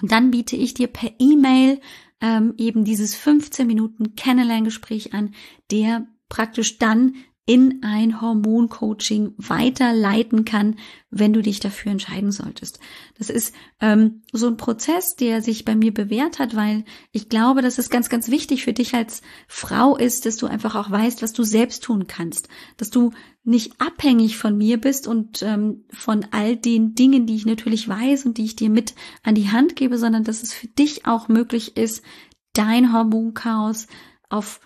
Und 0.00 0.10
dann 0.10 0.30
biete 0.30 0.56
ich 0.56 0.74
dir 0.74 0.88
per 0.88 1.12
E-Mail 1.18 1.80
ähm, 2.20 2.54
eben 2.56 2.84
dieses 2.84 3.14
15 3.14 3.66
Minuten 3.66 4.16
Kennenlerngespräch 4.16 5.14
an, 5.14 5.34
der 5.70 6.06
praktisch 6.28 6.78
dann 6.78 7.14
in 7.46 7.82
ein 7.82 8.22
Hormoncoaching 8.22 9.34
weiterleiten 9.36 10.46
kann, 10.46 10.76
wenn 11.10 11.34
du 11.34 11.42
dich 11.42 11.60
dafür 11.60 11.92
entscheiden 11.92 12.32
solltest. 12.32 12.80
Das 13.18 13.28
ist 13.28 13.54
ähm, 13.80 14.22
so 14.32 14.46
ein 14.46 14.56
Prozess, 14.56 15.14
der 15.14 15.42
sich 15.42 15.66
bei 15.66 15.74
mir 15.74 15.92
bewährt 15.92 16.38
hat, 16.38 16.56
weil 16.56 16.84
ich 17.12 17.28
glaube, 17.28 17.60
dass 17.60 17.76
es 17.76 17.90
ganz, 17.90 18.08
ganz 18.08 18.30
wichtig 18.30 18.64
für 18.64 18.72
dich 18.72 18.94
als 18.94 19.20
Frau 19.46 19.94
ist, 19.94 20.24
dass 20.24 20.36
du 20.36 20.46
einfach 20.46 20.74
auch 20.74 20.90
weißt, 20.90 21.20
was 21.20 21.34
du 21.34 21.42
selbst 21.42 21.84
tun 21.84 22.06
kannst, 22.06 22.48
dass 22.78 22.88
du 22.88 23.12
nicht 23.44 23.78
abhängig 23.78 24.38
von 24.38 24.56
mir 24.56 24.80
bist 24.80 25.06
und 25.06 25.42
ähm, 25.42 25.84
von 25.92 26.26
all 26.30 26.56
den 26.56 26.94
Dingen, 26.94 27.26
die 27.26 27.36
ich 27.36 27.44
natürlich 27.44 27.86
weiß 27.86 28.24
und 28.24 28.38
die 28.38 28.44
ich 28.44 28.56
dir 28.56 28.70
mit 28.70 28.94
an 29.22 29.34
die 29.34 29.50
Hand 29.50 29.76
gebe, 29.76 29.98
sondern 29.98 30.24
dass 30.24 30.42
es 30.42 30.54
für 30.54 30.68
dich 30.68 31.06
auch 31.06 31.28
möglich 31.28 31.76
ist, 31.76 32.02
dein 32.54 32.92
Hormonchaos 32.94 33.86
auf 34.30 34.60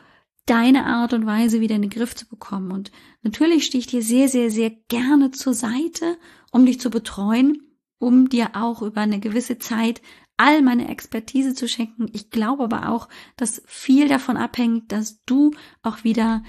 deine 0.48 0.86
Art 0.86 1.12
und 1.12 1.26
Weise 1.26 1.60
wieder 1.60 1.76
in 1.76 1.82
den 1.82 1.90
Griff 1.90 2.14
zu 2.14 2.26
bekommen. 2.26 2.72
Und 2.72 2.90
natürlich 3.22 3.66
stehe 3.66 3.80
ich 3.80 3.86
dir 3.86 4.02
sehr, 4.02 4.28
sehr, 4.28 4.50
sehr 4.50 4.70
gerne 4.70 5.30
zur 5.30 5.54
Seite, 5.54 6.16
um 6.50 6.64
dich 6.64 6.80
zu 6.80 6.90
betreuen, 6.90 7.62
um 7.98 8.28
dir 8.28 8.50
auch 8.54 8.82
über 8.82 9.02
eine 9.02 9.20
gewisse 9.20 9.58
Zeit 9.58 10.00
all 10.38 10.62
meine 10.62 10.88
Expertise 10.88 11.54
zu 11.54 11.68
schenken. 11.68 12.06
Ich 12.12 12.30
glaube 12.30 12.64
aber 12.64 12.88
auch, 12.88 13.08
dass 13.36 13.62
viel 13.66 14.08
davon 14.08 14.36
abhängt, 14.36 14.92
dass 14.92 15.22
du 15.24 15.50
auch 15.82 16.04
wieder 16.04 16.42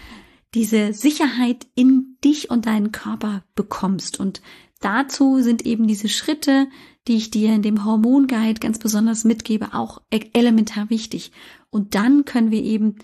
diese 0.53 0.93
Sicherheit 0.93 1.67
in 1.75 2.17
dich 2.23 2.49
und 2.49 2.67
deinen 2.67 2.91
Körper 2.91 3.43
bekommst. 3.55 4.19
Und 4.19 4.41
dazu 4.79 5.41
sind 5.41 5.65
eben 5.65 5.87
diese 5.87 6.07
Schritte, 6.07 6.67
die 7.07 7.17
ich 7.17 7.31
dir 7.31 7.53
in 7.53 7.63
dem 7.63 7.83
Hormonguide 7.83 8.59
ganz 8.59 8.79
besonders 8.79 9.23
mitgebe, 9.23 9.73
auch 9.73 10.01
e- 10.11 10.29
elementar 10.33 10.89
wichtig. 10.89 11.31
Und 11.69 11.95
dann 11.95 12.25
können 12.25 12.51
wir 12.51 12.63
eben 12.63 12.95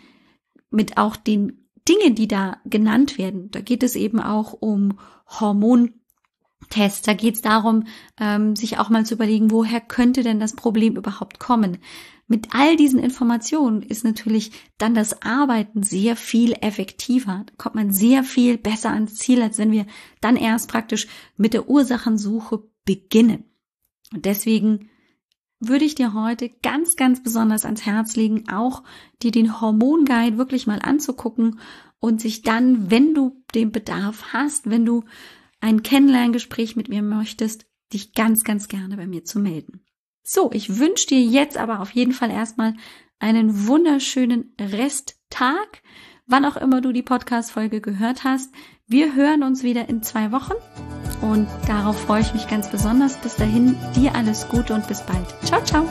mit 0.69 0.97
auch 0.97 1.15
den 1.15 1.69
Dingen, 1.87 2.15
die 2.15 2.27
da 2.27 2.57
genannt 2.65 3.17
werden. 3.17 3.51
Da 3.51 3.61
geht 3.61 3.83
es 3.83 3.95
eben 3.95 4.19
auch 4.19 4.53
um 4.53 4.99
Hormontests. 5.27 7.03
Da 7.03 7.13
geht 7.13 7.35
es 7.35 7.41
darum, 7.41 7.85
ähm, 8.19 8.55
sich 8.55 8.79
auch 8.79 8.89
mal 8.89 9.05
zu 9.05 9.13
überlegen, 9.13 9.51
woher 9.51 9.81
könnte 9.81 10.23
denn 10.23 10.39
das 10.39 10.55
Problem 10.55 10.95
überhaupt 10.95 11.39
kommen. 11.39 11.77
Mit 12.27 12.55
all 12.55 12.75
diesen 12.75 12.99
Informationen 12.99 13.83
ist 13.83 14.03
natürlich 14.03 14.51
dann 14.79 14.95
das 14.95 15.21
Arbeiten 15.21 15.83
sehr 15.83 16.15
viel 16.15 16.53
effektiver. 16.53 17.43
Da 17.45 17.53
kommt 17.57 17.75
man 17.75 17.91
sehr 17.91 18.23
viel 18.23 18.57
besser 18.57 18.89
ans 18.89 19.15
Ziel, 19.15 19.43
als 19.43 19.59
wenn 19.59 19.71
wir 19.71 19.85
dann 20.21 20.35
erst 20.35 20.67
praktisch 20.67 21.07
mit 21.37 21.53
der 21.53 21.69
Ursachensuche 21.69 22.63
beginnen. 22.83 23.43
Und 24.11 24.25
deswegen 24.25 24.89
würde 25.59 25.85
ich 25.85 25.95
dir 25.95 26.13
heute 26.13 26.49
ganz, 26.49 26.95
ganz 26.95 27.23
besonders 27.23 27.65
ans 27.65 27.85
Herz 27.85 28.15
legen, 28.15 28.49
auch 28.49 28.83
dir 29.21 29.31
den 29.31 29.61
Hormonguide 29.61 30.37
wirklich 30.37 30.67
mal 30.67 30.79
anzugucken 30.79 31.59
und 31.99 32.21
sich 32.21 32.41
dann, 32.41 32.91
wenn 32.91 33.13
du 33.13 33.43
den 33.53 33.71
Bedarf 33.71 34.33
hast, 34.33 34.69
wenn 34.69 34.85
du 34.85 35.03
ein 35.61 35.81
Kennenlerngespräch 35.81 36.75
mit 36.75 36.89
mir 36.89 37.01
möchtest, 37.01 37.65
dich 37.93 38.13
ganz, 38.13 38.43
ganz 38.43 38.67
gerne 38.67 38.97
bei 38.97 39.07
mir 39.07 39.23
zu 39.23 39.39
melden. 39.39 39.85
So, 40.23 40.51
ich 40.51 40.77
wünsche 40.79 41.07
dir 41.07 41.21
jetzt 41.21 41.57
aber 41.57 41.79
auf 41.79 41.91
jeden 41.91 42.11
Fall 42.11 42.31
erstmal 42.31 42.75
einen 43.19 43.67
wunderschönen 43.67 44.53
Resttag, 44.59 45.81
wann 46.25 46.45
auch 46.45 46.57
immer 46.57 46.81
du 46.81 46.91
die 46.91 47.03
Podcast-Folge 47.03 47.81
gehört 47.81 48.23
hast. 48.23 48.53
Wir 48.87 49.15
hören 49.15 49.41
uns 49.41 49.63
wieder 49.63 49.89
in 49.89 50.03
zwei 50.03 50.31
Wochen 50.31 50.53
und 51.21 51.47
darauf 51.65 51.99
freue 51.99 52.21
ich 52.21 52.35
mich 52.35 52.47
ganz 52.47 52.69
besonders. 52.69 53.17
Bis 53.17 53.35
dahin, 53.35 53.75
dir 53.95 54.13
alles 54.13 54.47
Gute 54.47 54.75
und 54.75 54.87
bis 54.87 55.01
bald. 55.01 55.25
Ciao, 55.43 55.59
ciao. 55.63 55.89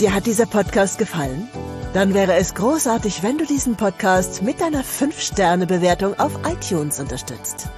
Dir 0.00 0.14
hat 0.14 0.26
dieser 0.26 0.46
Podcast 0.46 0.98
gefallen? 0.98 1.48
Dann 1.94 2.14
wäre 2.14 2.34
es 2.34 2.54
großartig, 2.54 3.24
wenn 3.24 3.38
du 3.38 3.44
diesen 3.44 3.74
Podcast 3.74 4.44
mit 4.44 4.60
deiner 4.60 4.84
5-Sterne-Bewertung 4.84 6.16
auf 6.20 6.38
iTunes 6.48 7.00
unterstützt. 7.00 7.68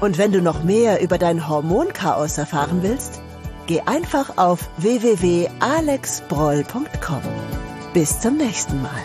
Und 0.00 0.18
wenn 0.18 0.32
du 0.32 0.42
noch 0.42 0.64
mehr 0.64 1.00
über 1.00 1.18
dein 1.18 1.48
Hormonchaos 1.48 2.36
erfahren 2.36 2.82
willst, 2.82 3.20
geh 3.68 3.80
einfach 3.82 4.38
auf 4.38 4.68
www.alexbroll.com. 4.78 7.22
Bis 7.94 8.18
zum 8.18 8.38
nächsten 8.38 8.82
Mal. 8.82 9.04